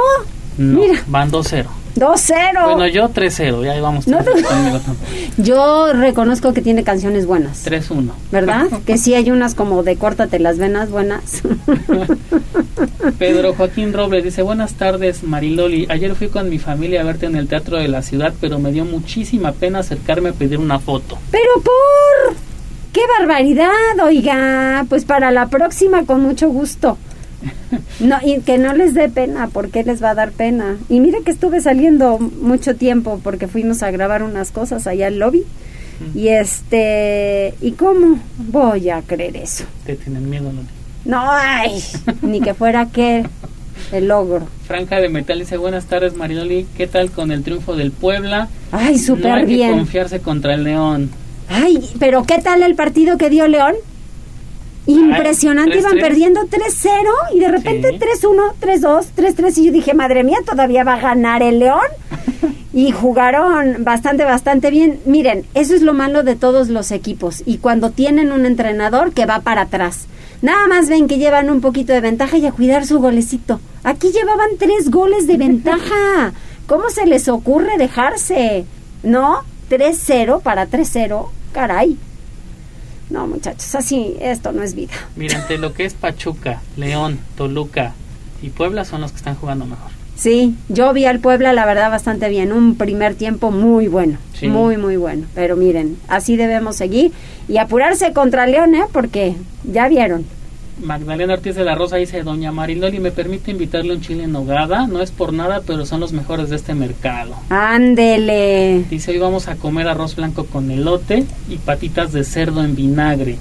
[0.58, 1.00] No, Mira.
[1.06, 1.66] van 2-0.
[1.96, 2.64] 2-0.
[2.64, 4.06] Bueno, yo 3-0, ya vamos.
[4.06, 4.18] No.
[5.36, 7.66] Yo reconozco que tiene canciones buenas.
[7.66, 8.10] 3-1.
[8.30, 8.66] ¿Verdad?
[8.86, 11.42] que sí hay unas como de córtate las venas buenas.
[13.18, 17.36] Pedro Joaquín Robles dice, buenas tardes Mariloli, ayer fui con mi familia a verte en
[17.36, 21.18] el Teatro de la Ciudad, pero me dio muchísima pena acercarme a pedir una foto.
[21.30, 22.36] Pero por...
[22.92, 23.70] ¡Qué barbaridad!
[24.02, 26.98] Oiga, pues para la próxima con mucho gusto.
[28.00, 30.76] No, y que no les dé pena, porque les va a dar pena.
[30.88, 35.18] Y mire que estuve saliendo mucho tiempo porque fuimos a grabar unas cosas allá al
[35.18, 35.44] lobby.
[36.14, 39.64] Y este, ¿y cómo voy a creer eso?
[39.84, 40.68] Te tienen miedo, Loli.
[41.04, 41.82] No, ay,
[42.22, 43.24] ni que fuera que
[43.92, 44.46] el logro.
[44.66, 48.48] Franca de Metal dice, buenas tardes Mariloli, ¿qué tal con el triunfo del Puebla?
[48.72, 49.70] Ay, súper no hay bien.
[49.70, 51.10] Que confiarse contra el León.
[51.48, 53.74] Ay, pero ¿qué tal el partido que dio León?
[54.92, 56.00] Impresionante, Ay, iban 3-3.
[56.00, 56.90] perdiendo 3-0
[57.34, 57.98] y de repente Sí.
[57.98, 61.80] 3-1, 3-2, 3-3 y yo dije, madre mía, todavía va a ganar el León.
[62.72, 65.00] y jugaron bastante, bastante bien.
[65.04, 69.26] Miren, eso es lo malo de todos los equipos y cuando tienen un entrenador que
[69.26, 70.06] va para atrás.
[70.40, 73.60] Nada más ven que llevan un poquito de ventaja y a cuidar su golecito.
[73.84, 76.32] Aquí llevaban tres goles de ventaja.
[76.66, 78.64] ¿Cómo se les ocurre dejarse?
[79.02, 79.40] ¿No?
[79.70, 81.28] 3-0 para 3-0.
[81.52, 81.98] Caray.
[83.10, 84.92] No, muchachos, así esto no es vida.
[85.16, 87.94] Mira, ante lo que es Pachuca, León, Toluca
[88.42, 89.90] y Puebla son los que están jugando mejor.
[90.16, 92.52] Sí, yo vi al Puebla, la verdad, bastante bien.
[92.52, 94.18] Un primer tiempo muy bueno.
[94.34, 94.48] Sí.
[94.48, 95.26] Muy, muy bueno.
[95.34, 97.12] Pero miren, así debemos seguir
[97.46, 98.84] y apurarse contra León, ¿eh?
[98.92, 100.24] Porque ya vieron.
[100.82, 104.86] Magdalena Ortiz de la Rosa dice, Doña Mariloli, ¿me permite invitarle un chile en nogada?
[104.86, 107.34] No es por nada, pero son los mejores de este mercado.
[107.50, 108.84] Ándele.
[108.88, 113.36] Dice, hoy vamos a comer arroz blanco con elote y patitas de cerdo en vinagre.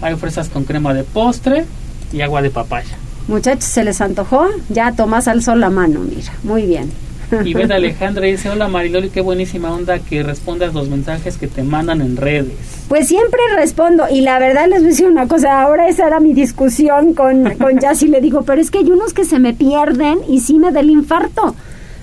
[0.00, 1.66] Hay fresas con crema de postre
[2.12, 2.96] y agua de papaya.
[3.28, 4.48] Muchachos, ¿se les antojó?
[4.70, 6.32] Ya Tomás alzó la mano, mira.
[6.42, 6.90] Muy bien.
[7.44, 11.62] Y Beth Alejandra dice, hola Mariloli, qué buenísima onda que respondas los mensajes que te
[11.62, 12.54] mandan en redes.
[12.88, 16.20] Pues siempre respondo y la verdad les voy a decir una cosa, ahora esa era
[16.20, 19.38] mi discusión con, con Jazz y le digo, pero es que hay unos que se
[19.38, 21.54] me pierden y sí me da el infarto.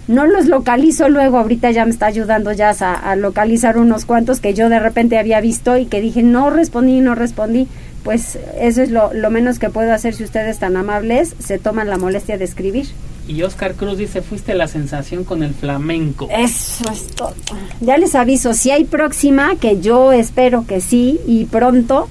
[0.07, 4.39] No los localizo luego, ahorita ya me está ayudando Jazz a, a localizar unos cuantos
[4.39, 7.67] que yo de repente había visto y que dije, no respondí, no respondí.
[8.05, 11.89] Pues eso es lo, lo menos que puedo hacer si ustedes tan amables se toman
[11.89, 12.85] la molestia de escribir.
[13.27, 16.27] Y Oscar Cruz dice, fuiste la sensación con el flamenco.
[16.31, 17.33] Eso es todo.
[17.81, 22.07] Ya les aviso, si hay próxima, que yo espero que sí, y pronto,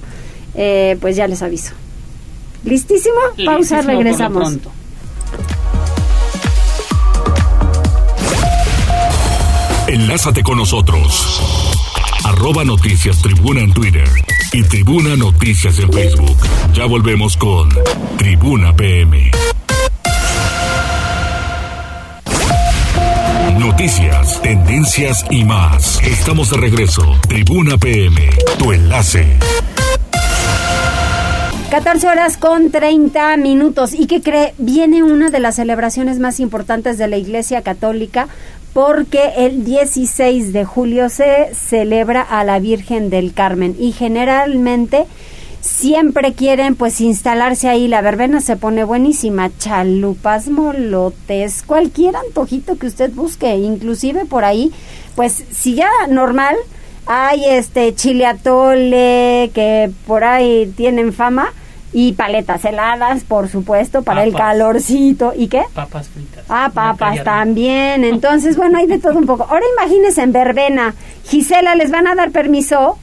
[0.53, 1.73] eh, pues ya les aviso.
[2.63, 3.15] ¿Listísimo?
[3.45, 4.43] Pausa, Listísimo por lo regresamos.
[4.43, 4.71] pronto.
[9.87, 11.41] Enlázate con nosotros.
[12.25, 14.07] Arroba Noticias Tribuna en Twitter
[14.51, 16.37] y Tribuna Noticias en Facebook.
[16.73, 17.69] Ya volvemos con
[18.17, 19.31] Tribuna PM.
[23.77, 26.01] Noticias, tendencias y más.
[26.01, 27.03] Estamos de regreso.
[27.27, 29.23] Tribuna PM, tu enlace.
[31.69, 33.93] 14 horas con 30 minutos.
[33.93, 34.55] ¿Y qué cree?
[34.57, 38.29] Viene una de las celebraciones más importantes de la Iglesia Católica
[38.73, 45.05] porque el 16 de julio se celebra a la Virgen del Carmen y generalmente
[45.61, 52.87] siempre quieren pues instalarse ahí, la verbena se pone buenísima, chalupas, molotes, cualquier antojito que
[52.87, 54.71] usted busque, inclusive por ahí,
[55.15, 56.55] pues si ya normal
[57.05, 61.53] hay este chile atole que por ahí tienen fama
[61.93, 65.33] y paletas heladas, por supuesto, para el calorcito.
[65.35, 65.63] ¿Y qué?
[65.73, 66.43] Papas fritas.
[66.49, 68.03] Ah, papas también.
[68.03, 69.47] Entonces, bueno, hay de todo un poco.
[69.49, 70.93] Ahora imagínense en verbena.
[71.23, 72.99] Gisela, ¿les van a dar permiso?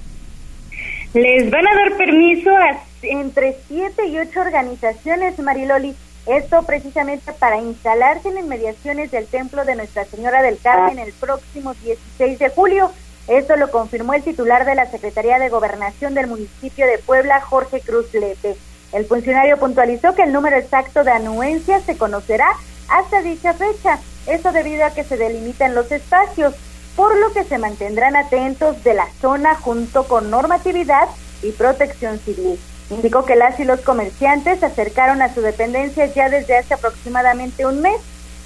[1.15, 5.95] Les van a dar permiso a entre siete y ocho organizaciones, Mariloli.
[6.27, 11.73] Esto precisamente para instalarse en inmediaciones del templo de Nuestra Señora del Carmen el próximo
[11.75, 12.91] 16 de julio.
[13.29, 17.81] Esto lo confirmó el titular de la Secretaría de Gobernación del municipio de Puebla, Jorge
[17.81, 18.57] Cruz Lepe.
[18.93, 22.49] El funcionario puntualizó que el número exacto de anuencias se conocerá
[22.89, 24.01] hasta dicha fecha.
[24.27, 26.55] Esto debido a que se delimitan los espacios,
[26.97, 31.09] por lo que se mantendrán atentos de la zona junto con normatividad
[31.43, 32.59] y protección civil.
[32.91, 37.67] Indicó que las y los comerciantes se acercaron a su dependencia ya desde hace aproximadamente
[37.67, 38.01] un mes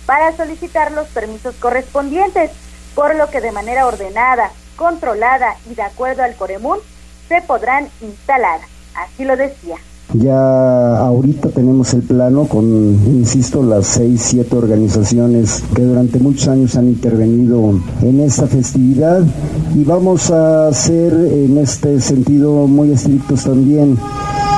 [0.07, 2.51] para solicitar los permisos correspondientes,
[2.95, 6.79] por lo que de manera ordenada, controlada y de acuerdo al Coremún
[7.29, 8.61] se podrán instalar.
[8.95, 9.77] Así lo decía.
[10.15, 16.77] Ya ahorita tenemos el plano con, insisto, las seis, siete organizaciones que durante muchos años
[16.77, 19.23] han intervenido en esta festividad
[19.75, 23.99] y vamos a ser en este sentido muy estrictos también.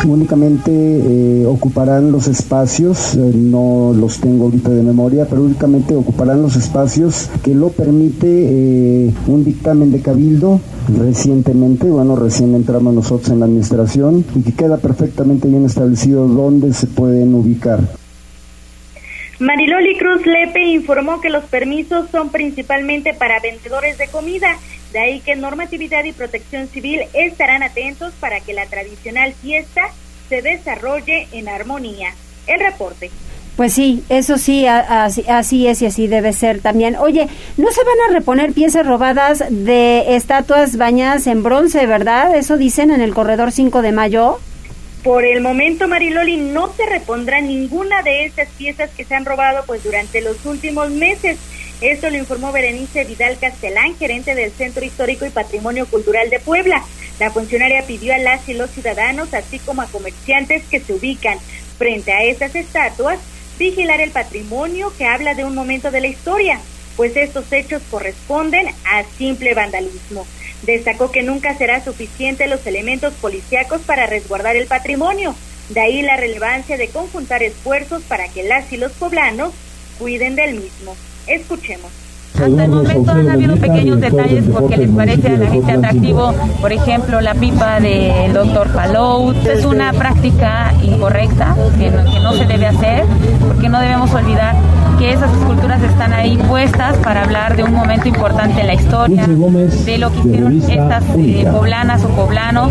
[0.06, 6.40] Únicamente eh, ocuparán los espacios, eh, no los tengo ahorita de memoria, pero únicamente ocuparán
[6.40, 10.60] los espacios que lo permite eh, un dictamen de cabildo
[10.98, 16.72] recientemente, bueno, recién entramos nosotros en la administración y que queda perfectamente bien establecido dónde
[16.72, 17.80] se pueden ubicar.
[19.38, 24.58] Mariloli Cruz Lepe informó que los permisos son principalmente para vendedores de comida,
[24.92, 29.82] de ahí que normatividad y protección civil estarán atentos para que la tradicional fiesta
[30.28, 32.14] se desarrolle en armonía.
[32.46, 33.10] El reporte.
[33.56, 36.96] Pues sí, eso sí, así es y así debe ser también.
[36.96, 42.34] Oye, ¿no se van a reponer piezas robadas de estatuas bañadas en bronce, verdad?
[42.36, 44.38] Eso dicen en el corredor 5 de mayo.
[45.04, 49.62] Por el momento, Mariloli, no se repondrá ninguna de estas piezas que se han robado
[49.66, 51.38] pues durante los últimos meses.
[51.80, 56.84] Esto lo informó Berenice Vidal Castelán, gerente del Centro Histórico y Patrimonio Cultural de Puebla.
[57.18, 61.38] La funcionaria pidió a las y los ciudadanos, así como a comerciantes que se ubican
[61.78, 63.18] frente a estas estatuas,
[63.58, 66.60] vigilar el patrimonio que habla de un momento de la historia,
[66.96, 70.26] pues estos hechos corresponden a simple vandalismo.
[70.62, 75.34] Destacó que nunca será suficiente los elementos policíacos para resguardar el patrimonio.
[75.70, 79.54] De ahí la relevancia de conjuntar esfuerzos para que las y los poblanos
[79.98, 80.94] cuiden del mismo.
[81.30, 81.90] Escuchemos.
[82.34, 86.72] Hasta el momento han habido pequeños detalles porque les parece a la gente atractivo, por
[86.72, 89.32] ejemplo, la pipa del doctor Palou.
[89.32, 93.04] Es una práctica incorrecta que no, que no se debe hacer
[93.46, 94.54] porque no debemos olvidar
[94.98, 99.26] que esas esculturas están ahí puestas para hablar de un momento importante en la historia,
[99.26, 102.70] de lo que hicieron estas eh, poblanas o poblanos.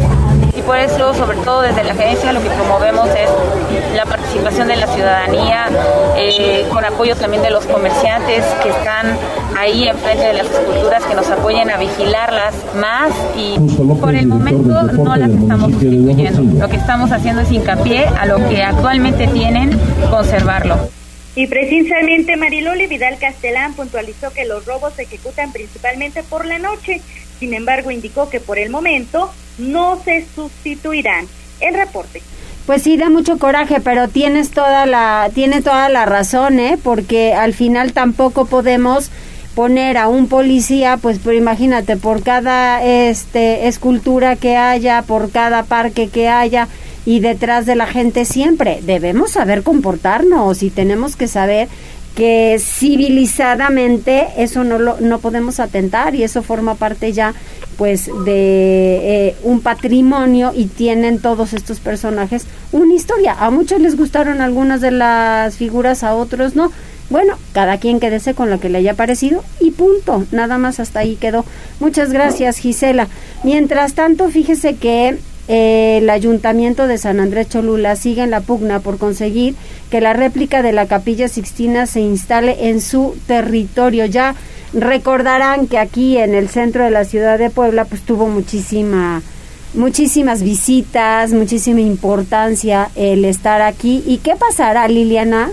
[0.56, 3.30] Y por eso, sobre todo desde la agencia, lo que promovemos es
[3.96, 5.66] la participación de la ciudadanía,
[6.18, 9.18] eh, con apoyo también de los comerciantes que están
[9.60, 13.58] ahí enfrente de las esculturas, que nos apoyen a vigilarlas más y
[14.00, 16.42] por el momento no las estamos sustituyendo.
[16.60, 19.78] Lo que estamos haciendo es hincapié a lo que actualmente tienen,
[20.10, 20.90] conservarlo.
[21.36, 27.02] Y precisamente Mariloli Vidal Castelán puntualizó que los robos se ejecutan principalmente por la noche.
[27.40, 31.28] Sin embargo, indicó que por el momento no se sustituirán.
[31.60, 32.22] El reporte.
[32.66, 36.78] Pues sí, da mucho coraje, pero tienes toda la, tiene toda la razón, ¿eh?
[36.82, 39.12] Porque al final tampoco podemos
[39.56, 45.64] poner a un policía, pues pero imagínate, por cada este escultura que haya, por cada
[45.64, 46.68] parque que haya,
[47.06, 48.82] y detrás de la gente siempre.
[48.84, 51.68] Debemos saber comportarnos y tenemos que saber
[52.16, 57.34] que civilizadamente eso no lo no podemos atentar y eso forma parte ya
[57.78, 63.96] pues de eh, un patrimonio y tienen todos estos personajes una historia a muchos les
[63.96, 66.72] gustaron algunas de las figuras a otros no
[67.10, 71.00] bueno cada quien quédese con lo que le haya parecido y punto nada más hasta
[71.00, 71.46] ahí quedó
[71.80, 73.08] muchas gracias Gisela
[73.44, 75.18] mientras tanto fíjese que
[75.50, 79.56] el Ayuntamiento de San Andrés Cholula sigue en la pugna por conseguir
[79.90, 84.06] que la réplica de la Capilla Sixtina se instale en su territorio.
[84.06, 84.36] Ya
[84.74, 89.24] recordarán que aquí en el centro de la ciudad de Puebla pues tuvo muchísima
[89.74, 94.04] muchísimas visitas, muchísima importancia el estar aquí.
[94.06, 95.50] ¿Y qué pasará, Liliana?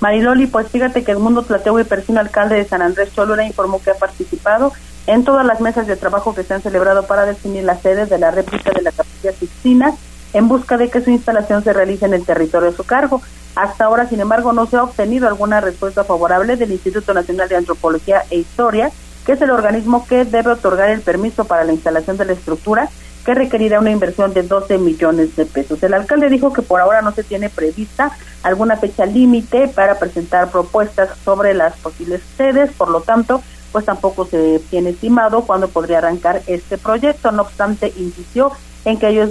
[0.00, 3.82] Mariloli, pues fíjate que el mundo Plateo y Persino, alcalde de San Andrés Cholula, informó
[3.82, 4.72] que ha participado
[5.06, 8.18] en todas las mesas de trabajo que se han celebrado para definir las sedes de
[8.18, 9.94] la réplica de la Capilla Sixtina
[10.32, 13.20] en busca de que su instalación se realice en el territorio de su cargo.
[13.56, 17.56] Hasta ahora, sin embargo, no se ha obtenido alguna respuesta favorable del Instituto Nacional de
[17.56, 18.92] Antropología e Historia,
[19.26, 22.88] que es el organismo que debe otorgar el permiso para la instalación de la estructura,
[23.30, 25.80] que requerirá una inversión de 12 millones de pesos.
[25.84, 28.10] El alcalde dijo que por ahora no se tiene prevista
[28.42, 33.40] alguna fecha límite para presentar propuestas sobre las posibles sedes, por lo tanto,
[33.70, 37.30] pues tampoco se tiene estimado cuándo podría arrancar este proyecto.
[37.30, 38.50] No obstante, insistió
[38.84, 39.30] en que ellos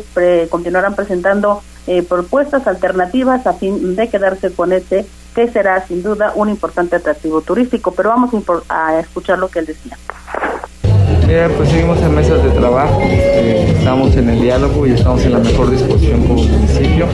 [0.50, 6.32] continuarán presentando eh, propuestas alternativas a fin de quedarse con este que será sin duda
[6.36, 7.92] un importante atractivo turístico.
[7.92, 8.32] Pero vamos
[8.70, 9.98] a escuchar lo que él decía.
[11.56, 15.40] Pues seguimos en mesas de trabajo, eh, estamos en el diálogo y estamos en la
[15.40, 17.06] mejor disposición como municipio.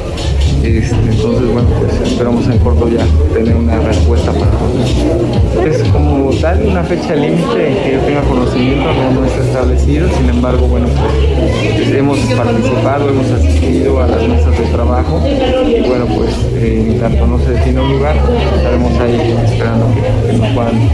[0.63, 5.65] Este, entonces, bueno, pues esperamos en corto ya tener una respuesta para todos.
[5.65, 10.30] Es como tal una fecha límite en que yo tenga conocimiento, no, está establecido, sin
[10.30, 16.30] embargo, bueno, pues hemos participado, hemos asistido a las mesas de trabajo y bueno, pues
[16.56, 18.15] eh, tanto no se define un lugar,
[18.56, 20.89] estaremos ahí esperando que, nos puedan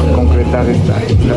[0.00, 1.32] concretar esta, este.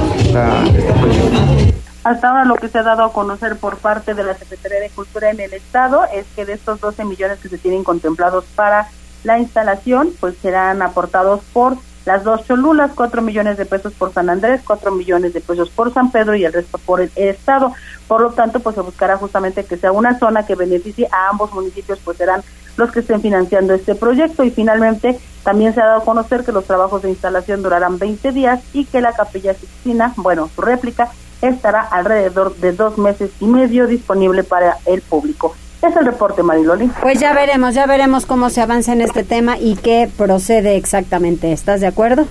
[2.04, 4.89] Hasta ahora lo que se ha dado a conocer por parte de la Secretaría de
[4.89, 8.88] Cultura en el Estado es que de estos 12 millones que se tienen contemplados para
[9.24, 14.30] la instalación, pues serán aportados por las dos Cholulas, 4 millones de pesos por San
[14.30, 17.74] Andrés, 4 millones de pesos por San Pedro y el resto por el Estado.
[18.08, 21.52] Por lo tanto, pues se buscará justamente que sea una zona que beneficie a ambos
[21.52, 22.44] municipios, pues serán
[22.78, 24.44] los que estén financiando este proyecto.
[24.44, 28.31] Y finalmente, también se ha dado a conocer que los trabajos de instalación durarán 20
[28.31, 33.46] días y que la Capilla Sixtina, bueno, su réplica, estará alrededor de dos meses y
[33.46, 35.56] medio disponible para el público.
[35.83, 36.87] Es el reporte, Mariloli.
[37.00, 41.52] Pues ya veremos, ya veremos cómo se avanza en este tema y qué procede exactamente.
[41.52, 42.25] ¿Estás de acuerdo?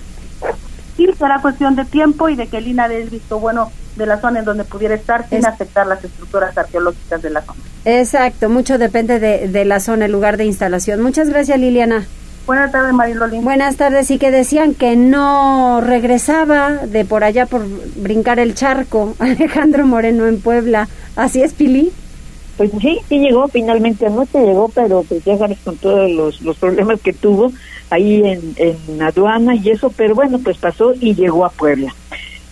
[0.96, 4.20] Sí, será cuestión de tiempo y de que Lina dé el visto bueno de la
[4.20, 7.60] zona en donde pudiera estar sin afectar las estructuras arqueológicas de la zona.
[7.84, 11.00] Exacto, mucho depende de, de la zona, el lugar de instalación.
[11.00, 12.08] Muchas gracias, Liliana.
[12.46, 13.38] Buenas tardes, Mariloli.
[13.38, 17.66] Buenas tardes, y que decían que no regresaba de por allá por
[17.96, 20.88] brincar el charco Alejandro Moreno en Puebla.
[21.16, 21.90] ¿Así es, Pili?
[22.58, 26.56] Pues sí, sí llegó, finalmente anoche llegó, pero pues ya sabes con todos los, los
[26.56, 27.50] problemas que tuvo
[27.90, 31.94] ahí en, en aduana y eso, pero bueno, pues pasó y llegó a Puebla.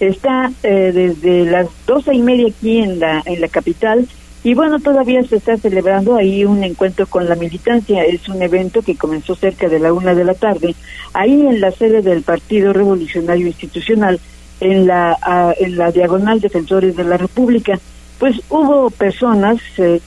[0.01, 4.09] Está eh, desde las doce y media aquí en la, en la capital
[4.45, 8.05] y bueno, todavía se está celebrando ahí un encuentro con la militancia.
[8.05, 10.75] Es un evento que comenzó cerca de la una de la tarde,
[11.13, 14.19] ahí en la sede del Partido Revolucionario Institucional,
[14.61, 15.17] en la,
[15.59, 17.79] en la diagonal Defensores de la República.
[18.19, 20.01] Pues hubo personas eh,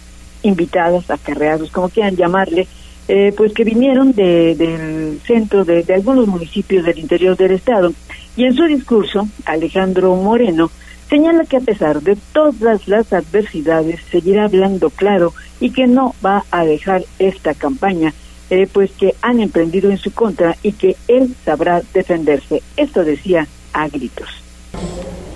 [0.44, 2.68] invitadas, acarreados, como quieran llamarle,
[3.08, 7.94] eh, pues que vinieron de, del centro de, de algunos municipios del interior del estado.
[8.36, 10.70] Y en su discurso, Alejandro Moreno
[11.10, 16.44] señala que a pesar de todas las adversidades seguirá hablando claro y que no va
[16.52, 18.14] a dejar esta campaña,
[18.50, 22.62] eh, pues que han emprendido en su contra y que él sabrá defenderse.
[22.78, 24.30] Esto decía a gritos.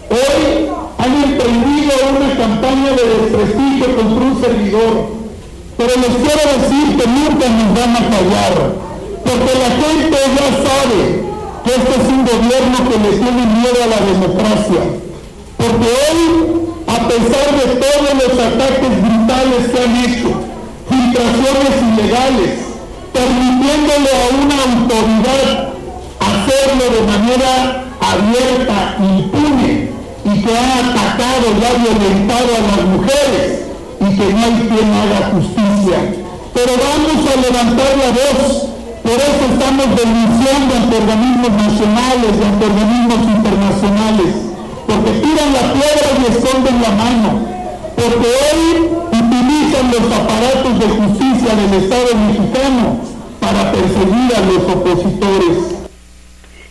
[0.10, 5.10] Hoy han emprendido una campaña de desprestigio contra un servidor,
[5.78, 8.74] pero les quiero decir que nunca nos van a callar,
[9.24, 11.30] porque la gente ya sabe
[11.64, 15.09] que este es un gobierno que le tiene miedo a la democracia
[15.60, 16.24] porque hoy,
[16.88, 20.30] a pesar de todos los ataques brutales que han hecho,
[20.88, 22.52] filtraciones ilegales,
[23.12, 25.76] permitiéndole a una autoridad
[26.24, 27.52] hacerlo de manera
[28.00, 29.92] abierta, impune,
[30.24, 33.68] y que ha atacado y ha violentado a las mujeres,
[34.00, 36.00] y que no hay quien haga justicia.
[36.56, 38.64] Pero vamos a levantar la voz,
[39.04, 44.49] por eso estamos denunciando ante organismos nacionales y ante organismos internacionales
[44.90, 47.48] porque tiran la piedra y esconden la mano,
[47.96, 53.00] porque hoy utilizan los aparatos de justicia del Estado mexicano
[53.40, 55.58] para perseguir a los opositores.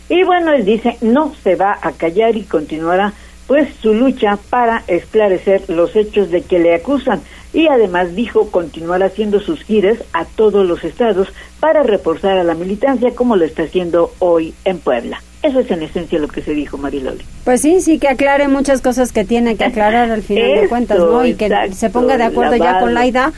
[0.09, 3.13] Y bueno, él dice, no se va a callar y continuará
[3.47, 7.23] pues su lucha para esclarecer los hechos de que le acusan
[7.55, 11.29] y además dijo continuar haciendo sus giras a todos los estados
[11.61, 15.23] para reforzar a la militancia como lo está haciendo hoy en Puebla.
[15.43, 17.25] Eso es en esencia lo que se dijo Mariloli.
[17.45, 20.99] Pues sí, sí, que aclare muchas cosas que tiene que aclarar al final de cuentas,
[20.99, 21.25] ¿no?
[21.25, 23.33] Y que se ponga de acuerdo ya con Laida,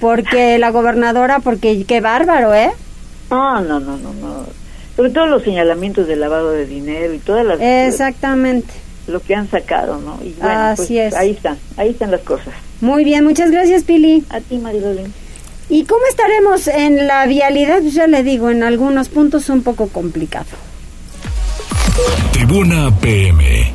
[0.00, 2.70] porque la gobernadora, porque qué bárbaro, ¿eh?
[3.30, 4.46] No, no, no, no, no.
[4.94, 7.60] Sobre todo los señalamientos de lavado de dinero y todas las...
[7.60, 8.72] Exactamente.
[9.06, 10.18] Lo que han sacado, ¿no?
[10.22, 11.14] Y bueno, Así pues, es.
[11.14, 12.52] Ahí están, ahí están las cosas.
[12.82, 14.24] Muy bien, muchas gracias, Pili.
[14.28, 15.04] A ti, Mariloli.
[15.70, 17.80] ¿Y cómo estaremos en la vialidad?
[17.80, 20.46] Pues ya le digo, en algunos puntos un poco complicado.
[22.32, 23.72] Tribuna PM.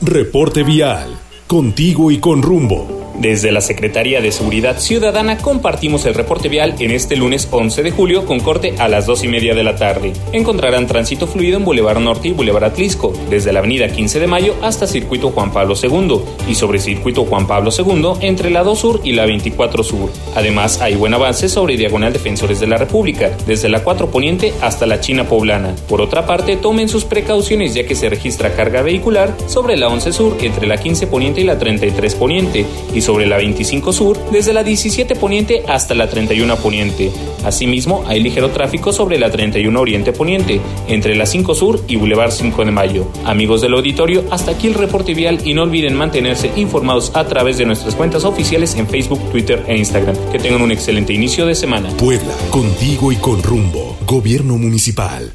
[0.00, 1.18] Reporte vial.
[1.46, 3.01] Contigo y con rumbo.
[3.22, 7.92] Desde la Secretaría de Seguridad Ciudadana compartimos el reporte vial en este lunes 11 de
[7.92, 10.12] julio con corte a las 2 y media de la tarde.
[10.32, 14.56] Encontrarán tránsito fluido en Boulevard Norte y Boulevard Atlisco, desde la Avenida 15 de Mayo
[14.60, 19.00] hasta Circuito Juan Pablo II y sobre Circuito Juan Pablo II entre la 2 Sur
[19.04, 20.10] y la 24 Sur.
[20.34, 24.84] Además, hay buen avance sobre Diagonal Defensores de la República, desde la 4 Poniente hasta
[24.84, 25.76] la China Poblana.
[25.88, 30.12] Por otra parte, tomen sus precauciones ya que se registra carga vehicular sobre la 11
[30.12, 34.52] Sur entre la 15 Poniente y la 33 Poniente y sobre la 25 Sur desde
[34.52, 37.10] la 17 Poniente hasta la 31 Poniente.
[37.44, 42.32] Asimismo, hay ligero tráfico sobre la 31 Oriente Poniente entre la 5 Sur y Boulevard
[42.32, 43.06] 5 de Mayo.
[43.24, 47.58] Amigos del auditorio, hasta aquí el reporte vial y no olviden mantenerse informados a través
[47.58, 50.16] de nuestras cuentas oficiales en Facebook, Twitter e Instagram.
[50.32, 51.90] Que tengan un excelente inicio de semana.
[51.98, 53.96] Puebla, contigo y con rumbo.
[54.06, 55.32] Gobierno Municipal.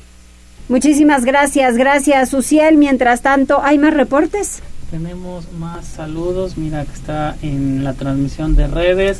[0.69, 2.78] Muchísimas gracias, gracias, Uciel.
[2.78, 4.61] Mientras tanto, ¿hay más reportes?
[4.92, 9.20] Tenemos más saludos, mira que está en la transmisión de redes.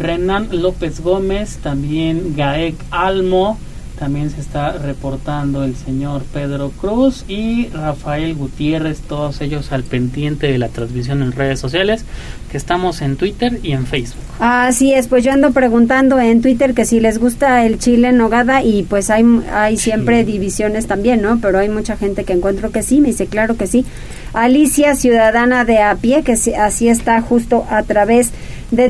[0.00, 3.56] Renan López Gómez, también Gaek Almo,
[3.98, 10.46] también se está reportando el señor Pedro Cruz y Rafael Gutiérrez, todos ellos al pendiente
[10.46, 12.04] de la transmisión en redes sociales,
[12.50, 14.22] que estamos en Twitter y en Facebook.
[14.38, 18.18] Así es, pues yo ando preguntando en Twitter que si les gusta el chile en
[18.18, 21.38] nogada y pues hay, hay siempre divisiones también, ¿no?
[21.40, 23.84] Pero hay mucha gente que encuentro que sí, me dice claro que sí.
[24.32, 28.36] Alicia, ciudadana de a pie, que así está justo a través de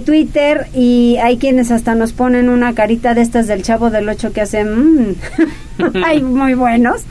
[0.05, 4.33] Twitter y hay quienes hasta nos ponen una carita de estas del chavo del 8
[4.33, 5.15] que hacen, mmm,
[6.05, 7.03] hay muy buenos.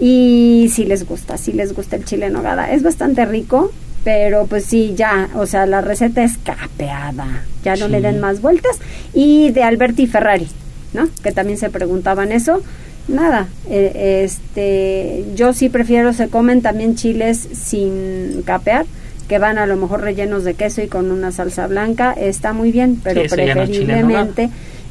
[0.00, 2.72] Y si les gusta, si les gusta el chile en nogada.
[2.72, 3.70] Es bastante rico,
[4.02, 8.40] pero pues sí, ya, o sea, la receta es capeada, ya no le den más
[8.40, 8.78] vueltas.
[9.14, 10.48] Y de Alberti Ferrari,
[10.92, 11.08] ¿no?
[11.22, 12.62] Que también se preguntaban eso.
[13.08, 18.86] Nada, eh, este, yo sí prefiero, se comen también chiles sin capear,
[19.28, 22.72] que van a lo mejor rellenos de queso y con una salsa blanca, está muy
[22.72, 24.50] bien, pero preferiblemente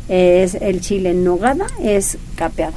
[0.10, 2.74] es, el chile en nogada, es capeado.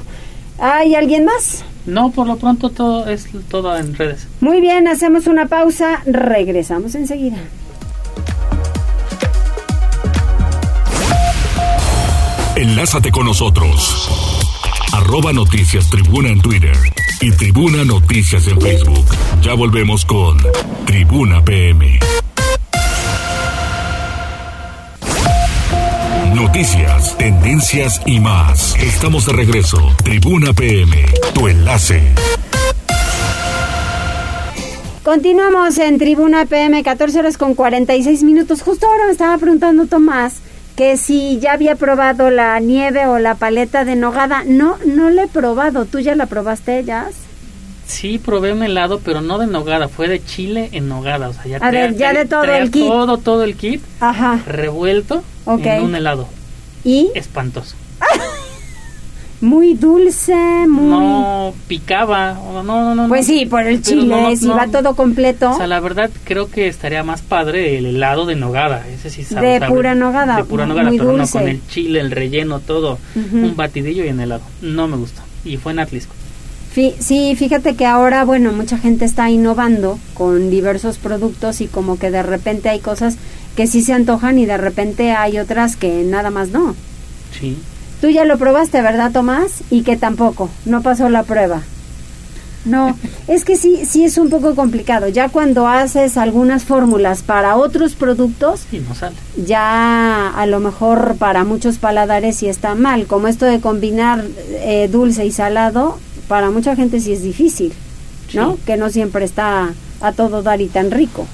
[0.58, 1.64] ¿Hay alguien más?
[1.86, 4.26] No, por lo pronto todo es todo en redes.
[4.40, 7.38] Muy bien, hacemos una pausa, regresamos enseguida.
[12.56, 14.08] Enlázate con nosotros.
[14.92, 16.76] Arroba Noticias Tribuna en Twitter
[17.20, 19.06] y Tribuna Noticias en Facebook.
[19.42, 20.36] Ya volvemos con
[20.86, 21.98] Tribuna PM.
[26.34, 28.76] Noticias, tendencias y más.
[28.76, 29.78] Estamos de regreso.
[30.02, 31.04] Tribuna PM,
[31.34, 32.02] tu enlace.
[35.02, 38.62] Continuamos en Tribuna PM, 14 horas con 46 minutos.
[38.62, 40.40] Justo ahora me estaba preguntando Tomás
[40.76, 44.42] que si ya había probado la nieve o la paleta de nogada.
[44.44, 45.84] No, no la he probado.
[45.84, 47.14] ¿Tú ya la probaste, Jazz?
[47.86, 51.28] Sí, probé un helado, pero no de nogada, fue de chile en nogada.
[51.28, 52.86] O sea, ya A ver, ya de todo el kit.
[52.86, 54.40] Todo, todo el kit Ajá.
[54.46, 56.26] revuelto en un helado.
[56.82, 57.10] ¿Y?
[57.14, 57.76] Espantoso.
[59.40, 60.34] Muy dulce,
[60.68, 60.84] muy...
[60.88, 62.32] No picaba.
[62.34, 63.08] No, no, no.
[63.08, 63.34] Pues no.
[63.34, 64.56] sí, por el Pero chile, no, si no.
[64.56, 65.50] va todo completo.
[65.50, 68.86] O sea, la verdad creo que estaría más padre el helado de nogada.
[68.88, 69.60] Ese sí sabe.
[69.60, 71.32] De pura nogada, De pura muy nogada, pero no dulce.
[71.38, 72.98] con el chile, el relleno, todo.
[73.14, 74.42] Un batidillo y en helado.
[74.62, 75.20] No me gustó.
[75.44, 76.14] Y fue en Atlisco.
[76.98, 82.10] Sí, fíjate que ahora, bueno, mucha gente está innovando con diversos productos y como que
[82.10, 83.16] de repente hay cosas
[83.56, 86.74] que sí se antojan y de repente hay otras que nada más no.
[87.38, 87.56] Sí.
[88.04, 89.62] Tú ya lo probaste, ¿verdad, Tomás?
[89.70, 91.62] Y que tampoco, no pasó la prueba.
[92.66, 92.94] No,
[93.28, 95.08] es que sí, sí es un poco complicado.
[95.08, 99.16] Ya cuando haces algunas fórmulas para otros productos, Y no sale.
[99.46, 103.06] ya a lo mejor para muchos paladares sí está mal.
[103.06, 105.98] Como esto de combinar eh, dulce y salado,
[106.28, 107.72] para mucha gente sí es difícil,
[108.34, 108.56] ¿no?
[108.56, 108.60] Sí.
[108.66, 111.26] Que no siempre está a todo dar y tan rico.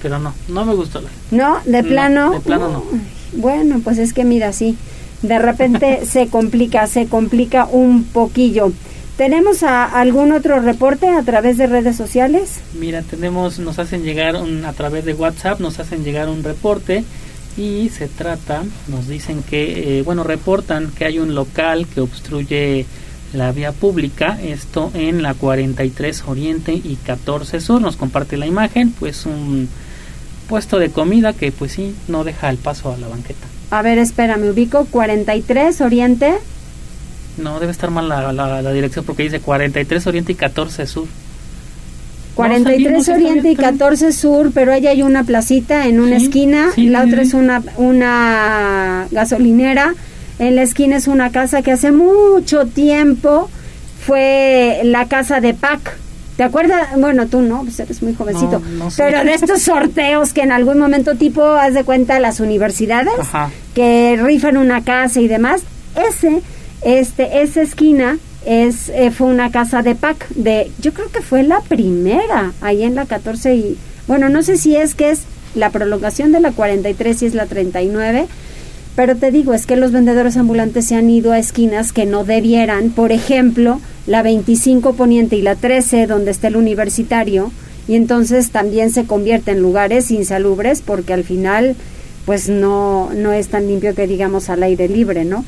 [0.00, 1.00] Pero no, no me gustó.
[1.00, 1.58] la- ¿No?
[1.64, 2.30] De No, plano.
[2.30, 2.84] de plano no.
[3.32, 4.78] Bueno, pues es que mira, sí.
[5.22, 8.72] De repente se complica, se complica un poquillo.
[9.16, 12.60] ¿Tenemos a algún otro reporte a través de redes sociales?
[12.78, 17.02] Mira, tenemos, nos hacen llegar un- a través de WhatsApp, nos hacen llegar un reporte
[17.56, 22.86] y se trata, nos dicen que, eh, bueno, reportan que hay un local que obstruye
[23.32, 28.92] la vía pública, esto en la 43 Oriente y 14 Sur, nos comparte la imagen,
[28.92, 29.68] pues un
[30.48, 33.46] puesto de comida que pues sí, no deja el paso a la banqueta.
[33.70, 34.86] A ver, espera, me ubico.
[34.86, 36.34] 43 Oriente.
[37.36, 41.06] No, debe estar mal la, la- la dirección porque dice 43 Oriente y 14 Sur.
[42.34, 43.78] 43 No, Oriente y está bien.
[43.78, 47.22] 14 Sur, pero ahí hay una placita en una Sí, esquina, sí, la sí, otra
[47.22, 49.94] es una, una gasolinera,
[50.38, 53.50] en la esquina es una casa que hace mucho tiempo
[54.06, 55.96] fue la casa de Pac.
[56.38, 56.90] ¿Te acuerdas?
[56.96, 58.60] Bueno, tú no, pues eres muy jovencito.
[58.60, 59.02] No, no sé.
[59.02, 63.50] Pero de estos sorteos que en algún momento tipo, haz de cuenta, las universidades, Ajá.
[63.74, 65.62] que rifan una casa y demás,
[65.96, 66.40] ese,
[66.82, 71.42] este, esa esquina es eh, fue una casa de PAC de, yo creo que fue
[71.42, 73.76] la primera ahí en la 14 y
[74.06, 75.22] bueno no sé si es que es
[75.56, 78.28] la prolongación de la 43 y es la 39
[78.98, 82.24] pero te digo, es que los vendedores ambulantes se han ido a esquinas que no
[82.24, 87.52] debieran, por ejemplo, la 25 Poniente y la 13, donde está el universitario,
[87.86, 91.76] y entonces también se convierte en lugares insalubres porque al final
[92.26, 95.44] pues no, no es tan limpio que digamos al aire libre, ¿no?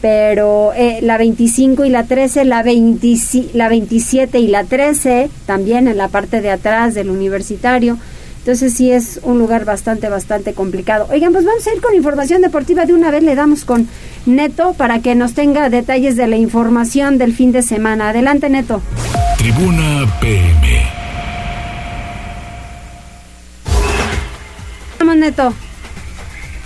[0.00, 3.18] Pero eh, la 25 y la 13, la, 20
[3.54, 7.98] la 27 y la 13, también en la parte de atrás del universitario,
[8.42, 11.06] entonces sí es un lugar bastante, bastante complicado.
[11.12, 12.86] Oigan, pues vamos a ir con información deportiva.
[12.86, 13.86] De una vez le damos con
[14.26, 18.08] Neto para que nos tenga detalles de la información del fin de semana.
[18.08, 18.82] Adelante, Neto.
[19.38, 20.82] Tribuna PM.
[24.98, 25.54] Vamos, Neto.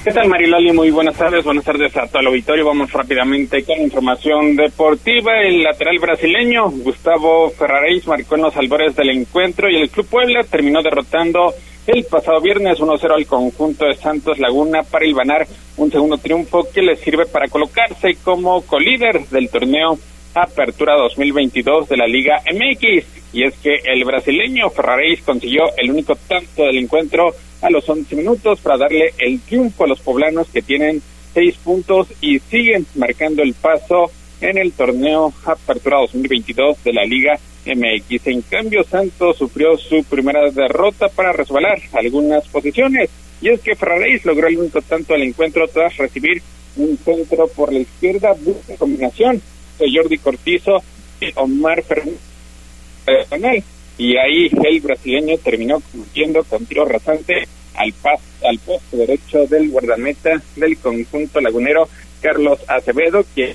[0.07, 0.71] ¿Qué tal Mariloli?
[0.71, 2.65] Muy buenas tardes, buenas tardes a todo el auditorio.
[2.65, 5.41] Vamos rápidamente con información deportiva.
[5.41, 10.45] El lateral brasileño Gustavo Ferraréis marcó en los albores del encuentro y el Club Puebla
[10.45, 11.53] terminó derrotando
[11.89, 15.45] el pasado viernes 1-0 al conjunto de Santos Laguna para ilvanar
[15.77, 19.99] un segundo triunfo que le sirve para colocarse como colíder del torneo
[20.37, 23.07] Apertura 2022 de la Liga MX.
[23.32, 28.14] Y es que el brasileño Ferraréis consiguió el único tanto del encuentro a los 11
[28.16, 31.01] minutos para darle el triunfo a los poblanos que tienen
[31.32, 34.11] seis puntos y siguen marcando el paso
[34.43, 38.26] en el torneo Apertura 2022 de la Liga MX.
[38.26, 43.09] En cambio, Santos sufrió su primera derrota para resbalar algunas posiciones.
[43.41, 46.43] Y es que Ferraréis logró el único tanto del encuentro tras recibir
[46.76, 49.41] un centro por la izquierda, buena combinación
[49.79, 50.83] Jordi Cortizo
[51.20, 53.64] y Omar Fernández.
[53.99, 59.70] Y ahí el brasileño terminó convirtiendo con tiro rasante al, pas, al poste derecho del
[59.70, 61.89] guardameta del conjunto lagunero
[62.27, 63.55] Carlos Acevedo, que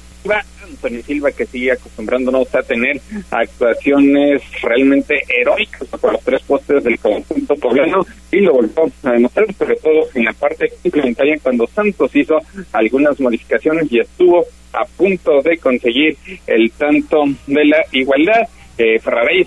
[0.63, 6.97] Antonio Silva que sigue acostumbrándonos a tener actuaciones realmente heroicas por los tres postes del
[6.97, 12.15] conjunto poblano y lo volvió a demostrar sobre todo en la parte complementaria cuando Santos
[12.15, 12.37] hizo
[12.71, 16.15] algunas modificaciones y estuvo a punto de conseguir
[16.47, 18.47] el tanto de la igualdad.
[18.77, 18.99] Eh,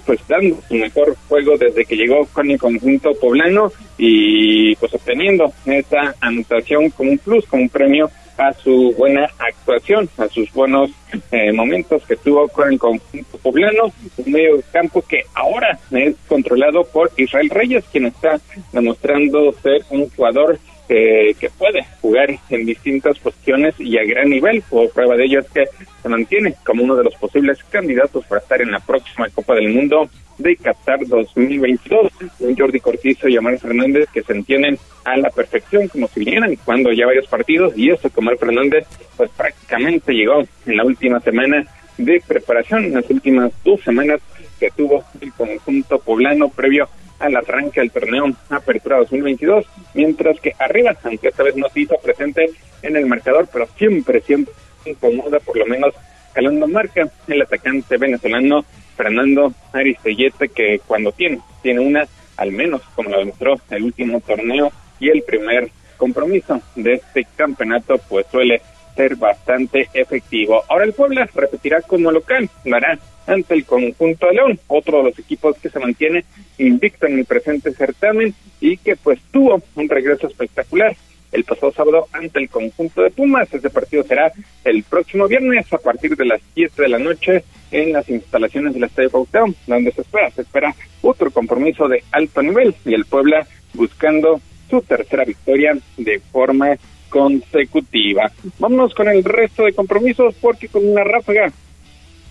[0.06, 5.52] pues dando su mejor juego desde que llegó con el conjunto poblano y pues obteniendo
[5.66, 10.90] esa anotación como un plus, como un premio a su buena actuación, a sus buenos
[11.30, 16.84] eh, momentos que tuvo con el conjunto poblano, un medio campo que ahora es controlado
[16.84, 18.40] por Israel Reyes, quien está
[18.72, 20.58] demostrando ser un jugador
[20.88, 24.62] eh, que puede jugar en distintas posiciones y a gran nivel.
[24.68, 25.64] Por prueba de ello es que
[26.02, 29.70] se mantiene como uno de los posibles candidatos para estar en la próxima Copa del
[29.70, 32.12] Mundo de Qatar 2022.
[32.40, 36.56] Un Jordi Cortizo y Omar Fernández que se entienden a la perfección como si vinieran
[36.64, 41.20] cuando ya varios partidos y eso que Omar Fernández pues prácticamente llegó en la última
[41.20, 41.64] semana
[41.98, 44.20] de preparación, las últimas dos semanas
[44.58, 50.96] que tuvo el conjunto poblano previo al arranque del torneo Apertura 2022, mientras que arriba,
[51.04, 52.50] aunque esta vez no se hizo presente
[52.82, 54.52] en el marcador, pero siempre, siempre
[54.84, 55.94] incomoda, por lo menos
[56.32, 58.64] calando marca, el atacante venezolano
[58.96, 64.72] Fernando Aristellete, que cuando tiene, tiene una, al menos como lo demostró el último torneo
[65.00, 68.60] y el primer compromiso de este campeonato, pues suele
[68.94, 70.62] ser bastante efectivo.
[70.68, 72.78] Ahora el Puebla repetirá como local, lo
[73.26, 76.24] ante el conjunto de León, otro de los equipos que se mantiene
[76.58, 80.94] invicto en el presente certamen y que pues tuvo un regreso espectacular
[81.34, 83.52] el pasado sábado ante el conjunto de Pumas.
[83.52, 84.32] Este partido será
[84.64, 88.84] el próximo viernes a partir de las 7 de la noche en las instalaciones del
[88.84, 93.46] Estadio Cuauhtémoc, donde se espera, se espera otro compromiso de alto nivel y el Puebla
[93.74, 96.76] buscando su tercera victoria de forma
[97.08, 98.30] consecutiva.
[98.60, 101.52] Vámonos con el resto de compromisos porque con una ráfaga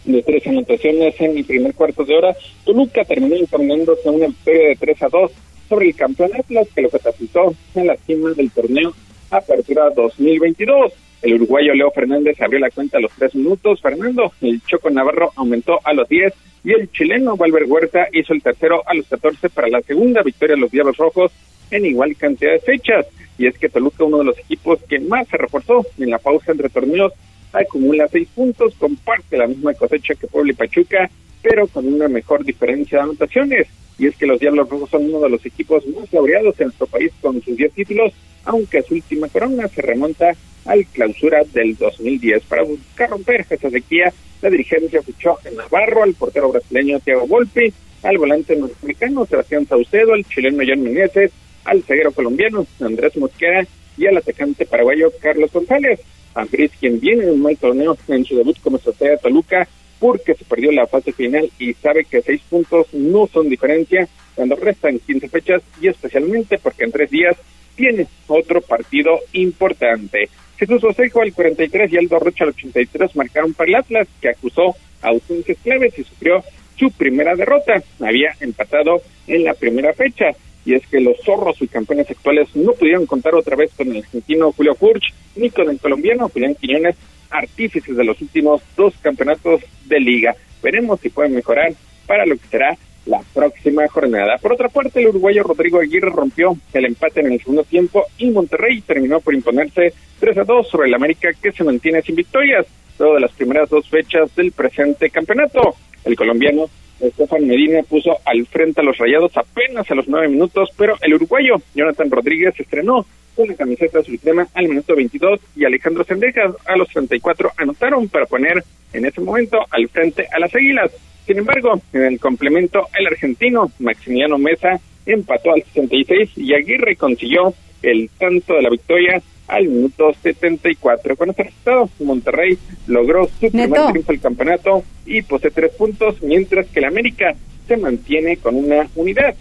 [0.05, 2.35] de tres anotaciones en el primer cuarto de hora,
[2.65, 5.31] Toluca terminó imponiéndose una victoria de 3 a 2
[5.73, 8.93] sobre el campeón Atlas que lo catapultó en la cima del torneo
[9.31, 10.93] Apertura 2022.
[11.23, 13.81] El uruguayo Leo Fernández abrió la cuenta a los tres minutos.
[13.81, 16.31] Fernando, el Choco Navarro aumentó a los 10
[16.63, 20.53] y el chileno Valver Huerta hizo el tercero a los 14 para la segunda victoria
[20.53, 21.31] de los Diablos Rojos
[21.71, 23.07] en igual cantidad de fechas.
[23.39, 26.51] Y es que Toluca, uno de los equipos que más se reforzó en la pausa
[26.51, 27.13] entre torneos,
[27.51, 31.09] acumula seis puntos, comparte la misma cosecha que Puebla y Pachuca,
[31.41, 33.67] pero con una mejor diferencia de anotaciones.
[33.97, 36.87] Y es que los Diablos Rojos son uno de los equipos más laureados en nuestro
[36.87, 38.13] país con sus 10 títulos,
[38.45, 40.35] aunque su última corona se remonta
[40.65, 42.43] al clausura del 2010.
[42.43, 47.73] Para buscar romper esa sequía, la dirigencia fichó en Navarro al portero brasileño Thiago Volpi,
[48.03, 51.31] al volante norteamericano Sebastián Saucedo, al chileno Jan Meneses,
[51.63, 53.65] al ceguero colombiano Andrés Mosquera
[53.97, 55.99] y al atacante paraguayo Carlos González.
[56.35, 59.67] Andrés, quien viene de un mal torneo en su debut como estratega Toluca,
[60.03, 64.57] porque se perdió la fase final y sabe que seis puntos no son diferencia cuando
[64.57, 67.37] restan 15 fechas y especialmente porque en tres días
[67.77, 70.27] tiene otro partido importante.
[70.57, 74.75] Jesús Osejo al 43 y Aldo Rocha al 83 marcaron para el Atlas, que acusó
[75.01, 76.43] ausencias claves y sufrió
[76.77, 77.81] su primera derrota.
[78.01, 80.31] Había empatado en la primera fecha.
[80.65, 84.03] Y es que los zorros y campeones actuales no pudieron contar otra vez con el
[84.03, 86.97] argentino Julio Furch ni con el colombiano Julián Quiñones,
[87.33, 90.35] artífices de los últimos dos campeonatos de liga.
[90.61, 91.73] Veremos si pueden mejorar
[92.07, 94.37] para lo que será la próxima jornada.
[94.37, 98.31] Por otra parte, el uruguayo Rodrigo Aguirre rompió el empate en el segundo tiempo y
[98.31, 102.65] Monterrey terminó por imponerse 3 a 2 sobre el América que se mantiene sin victorias,
[102.97, 105.75] luego de las primeras dos fechas del presente campeonato.
[106.05, 106.69] El colombiano
[106.99, 111.13] Estefan Medina puso al frente a los rayados apenas a los nueve minutos, pero el
[111.15, 113.05] uruguayo Jonathan Rodríguez estrenó
[113.37, 118.25] la camiseta azul crema al minuto 22 y Alejandro Sendejas a los 34 anotaron para
[118.25, 118.63] poner
[118.93, 120.91] en ese momento al frente a las Águilas.
[121.25, 127.53] Sin embargo, en el complemento, el argentino Maximiliano Mesa empató al 66 y Aguirre consiguió
[127.81, 131.15] el tanto de la victoria al minuto 74.
[131.15, 132.57] Con este resultado, Monterrey
[132.87, 137.35] logró su primer triunfo del campeonato y posee tres puntos, mientras que el América
[137.67, 139.35] se mantiene con una unidad.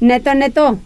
[0.00, 0.78] Neto, Neto.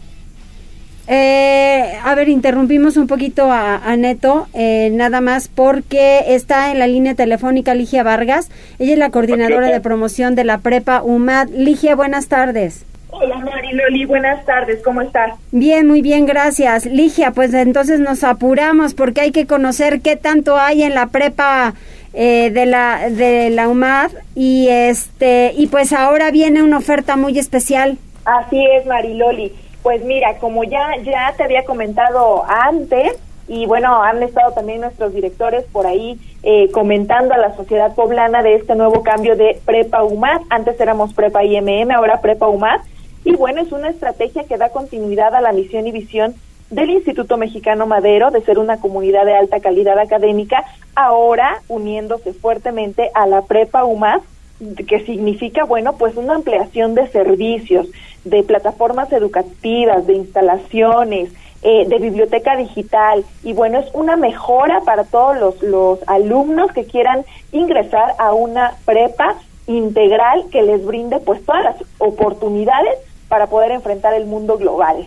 [1.07, 6.87] Eh, a ver, interrumpimos un poquito a, Neto, eh, nada más porque está en la
[6.87, 8.49] línea telefónica Ligia Vargas.
[8.79, 11.49] Ella es la coordinadora de promoción de la Prepa UMAD.
[11.49, 12.85] Ligia, buenas tardes.
[13.15, 15.33] Hola Mariloli, buenas tardes, ¿cómo estás?
[15.51, 16.87] Bien, muy bien, gracias.
[16.87, 21.75] Ligia, pues entonces nos apuramos porque hay que conocer qué tanto hay en la prepa
[22.15, 27.37] eh, de la de la UMAD y este y pues ahora viene una oferta muy
[27.37, 27.99] especial.
[28.25, 29.51] Así es, Mariloli.
[29.83, 35.13] Pues mira, como ya, ya te había comentado antes, y bueno, han estado también nuestros
[35.13, 40.03] directores por ahí eh, comentando a la sociedad poblana de este nuevo cambio de Prepa
[40.03, 40.41] UMAD.
[40.49, 42.79] Antes éramos Prepa IMM, ahora Prepa UMAD.
[43.25, 46.35] Y bueno, es una estrategia que da continuidad a la misión y visión
[46.69, 50.63] del Instituto Mexicano Madero de ser una comunidad de alta calidad académica,
[50.95, 54.21] ahora uniéndose fuertemente a la Prepa UMAD,
[54.59, 57.87] que significa, bueno, pues una ampliación de servicios,
[58.23, 61.31] de plataformas educativas, de instalaciones,
[61.65, 66.83] eh, de biblioteca digital y bueno, es una mejora para todos los, los alumnos que
[66.83, 67.23] quieran
[67.53, 69.35] ingresar a una prepa
[69.67, 72.97] integral que les brinde pues todas las oportunidades
[73.29, 75.05] para poder enfrentar el mundo global.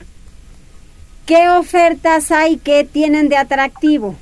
[1.26, 4.14] ¿Qué ofertas hay que tienen de atractivo?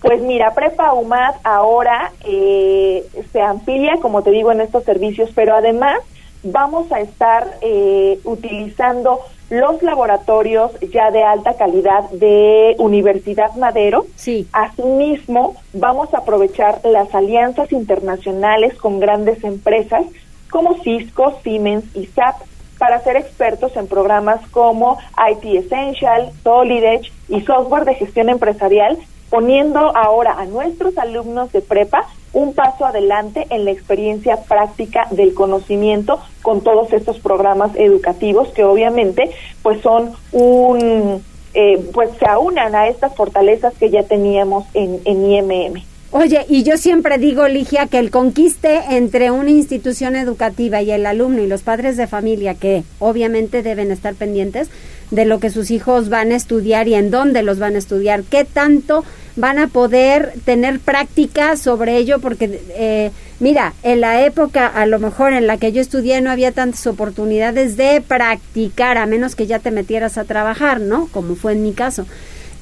[0.00, 5.54] Pues mira, Prepa UMAD ahora eh, se amplía, como te digo, en estos servicios, pero
[5.54, 5.98] además
[6.42, 14.06] vamos a estar eh, utilizando los laboratorios ya de alta calidad de Universidad Madero.
[14.16, 14.46] Sí.
[14.52, 20.04] Asimismo, vamos a aprovechar las alianzas internacionales con grandes empresas
[20.50, 22.42] como Cisco, Siemens y SAP
[22.78, 24.98] para ser expertos en programas como
[25.30, 28.98] IT Essential, Solidech y software de gestión empresarial,
[29.30, 35.34] poniendo ahora a nuestros alumnos de prepa un paso adelante en la experiencia práctica del
[35.34, 39.30] conocimiento con todos estos programas educativos que obviamente
[39.62, 41.22] pues son un
[41.54, 45.95] eh, pues se aunan a estas fortalezas que ya teníamos en, en IMM.
[46.12, 51.04] Oye, y yo siempre digo, Ligia, que el conquiste entre una institución educativa y el
[51.04, 54.68] alumno y los padres de familia, que obviamente deben estar pendientes
[55.10, 58.22] de lo que sus hijos van a estudiar y en dónde los van a estudiar,
[58.22, 59.04] qué tanto
[59.34, 64.98] van a poder tener práctica sobre ello, porque eh, mira, en la época a lo
[64.98, 69.46] mejor en la que yo estudié no había tantas oportunidades de practicar, a menos que
[69.46, 71.08] ya te metieras a trabajar, ¿no?
[71.08, 72.06] Como fue en mi caso.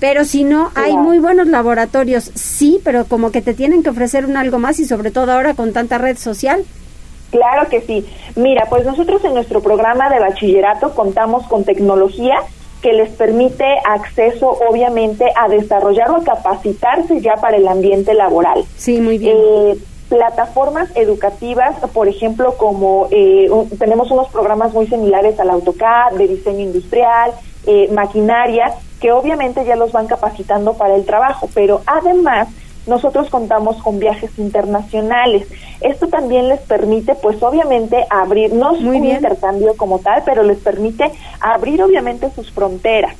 [0.00, 4.26] Pero si no, hay muy buenos laboratorios, sí, pero como que te tienen que ofrecer
[4.26, 6.64] un algo más y sobre todo ahora con tanta red social.
[7.30, 8.06] Claro que sí.
[8.36, 12.36] Mira, pues nosotros en nuestro programa de bachillerato contamos con tecnología
[12.80, 18.64] que les permite acceso, obviamente, a desarrollar o a capacitarse ya para el ambiente laboral.
[18.76, 19.36] Sí, muy bien.
[19.36, 19.78] Eh,
[20.10, 26.60] plataformas educativas, por ejemplo, como eh, tenemos unos programas muy similares al AutoCAD, de diseño
[26.60, 27.32] industrial,
[27.66, 32.48] eh, maquinaria, que obviamente ya los van capacitando para el trabajo, pero además
[32.86, 35.46] nosotros contamos con viajes internacionales.
[35.80, 40.58] Esto también les permite, pues obviamente, abrir, no es un intercambio como tal, pero les
[40.58, 41.10] permite
[41.40, 43.14] abrir obviamente sus fronteras.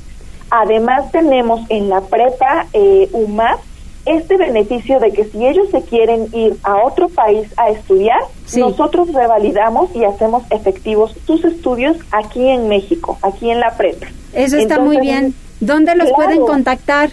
[0.51, 3.59] Además tenemos en la prepa eh, UMAS
[4.05, 8.19] este beneficio de que si ellos se quieren ir a otro país a estudiar,
[8.55, 14.05] nosotros revalidamos y hacemos efectivos sus estudios aquí en México, aquí en la prepa.
[14.35, 15.33] Eso está muy bien.
[15.59, 17.09] ¿Dónde los pueden contactar?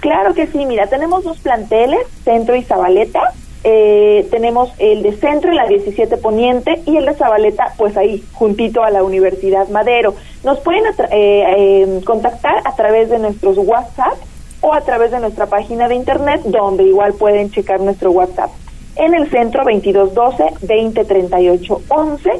[0.00, 3.32] Claro que sí, mira, tenemos dos planteles, Centro y Zabaleta.
[3.66, 8.22] Eh, tenemos el de Centro en la 17 Poniente y el de Zabaleta, pues ahí,
[8.32, 10.14] juntito a la Universidad Madero.
[10.42, 14.14] Nos pueden eh, em, contactar a través de nuestros WhatsApp
[14.60, 18.50] o a través de nuestra página de internet, donde igual pueden checar nuestro WhatsApp.
[18.96, 22.30] En el centro 2212 2038 11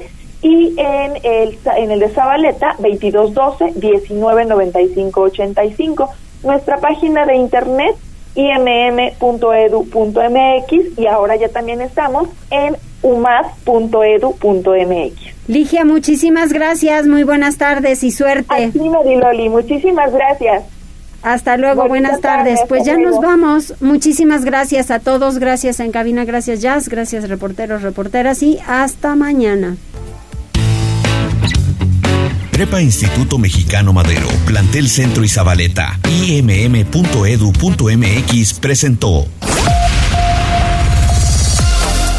[0.45, 6.11] y en el, en el de Zabaleta 2212 1995 85
[6.43, 7.97] nuestra página de internet
[8.35, 9.19] imm.edu.mx
[10.99, 13.55] y ahora ya también estamos en umad.edu.mx.
[15.49, 18.73] Ligia, muchísimas gracias, muy buenas tardes y suerte.
[18.73, 20.65] Sí, Loli, muchísimas gracias.
[21.23, 22.61] Hasta luego, buenas, tardes.
[22.69, 23.81] Pues ya nos vamos.
[23.81, 29.77] Muchísimas gracias a todos, gracias en cabina, gracias Jazz, gracias reporteros, reporteras y hasta mañana.
[32.55, 36.85] Prepa Instituto Mexicano Madero, Plantel Centro y Zabaleta, imm.edu.mx
[38.61, 39.27] presentó.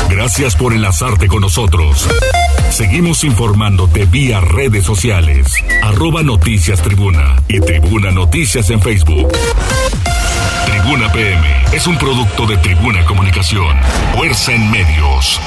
[0.10, 2.06] Gracias por enlazarte con nosotros.
[2.70, 5.48] Seguimos informándote vía redes sociales.
[5.82, 9.32] Arroba Noticias Tribuna y Tribuna Noticias en Facebook.
[10.66, 13.78] Tribuna PM es un producto de Tribuna Comunicación.
[14.14, 15.40] Fuerza en medios.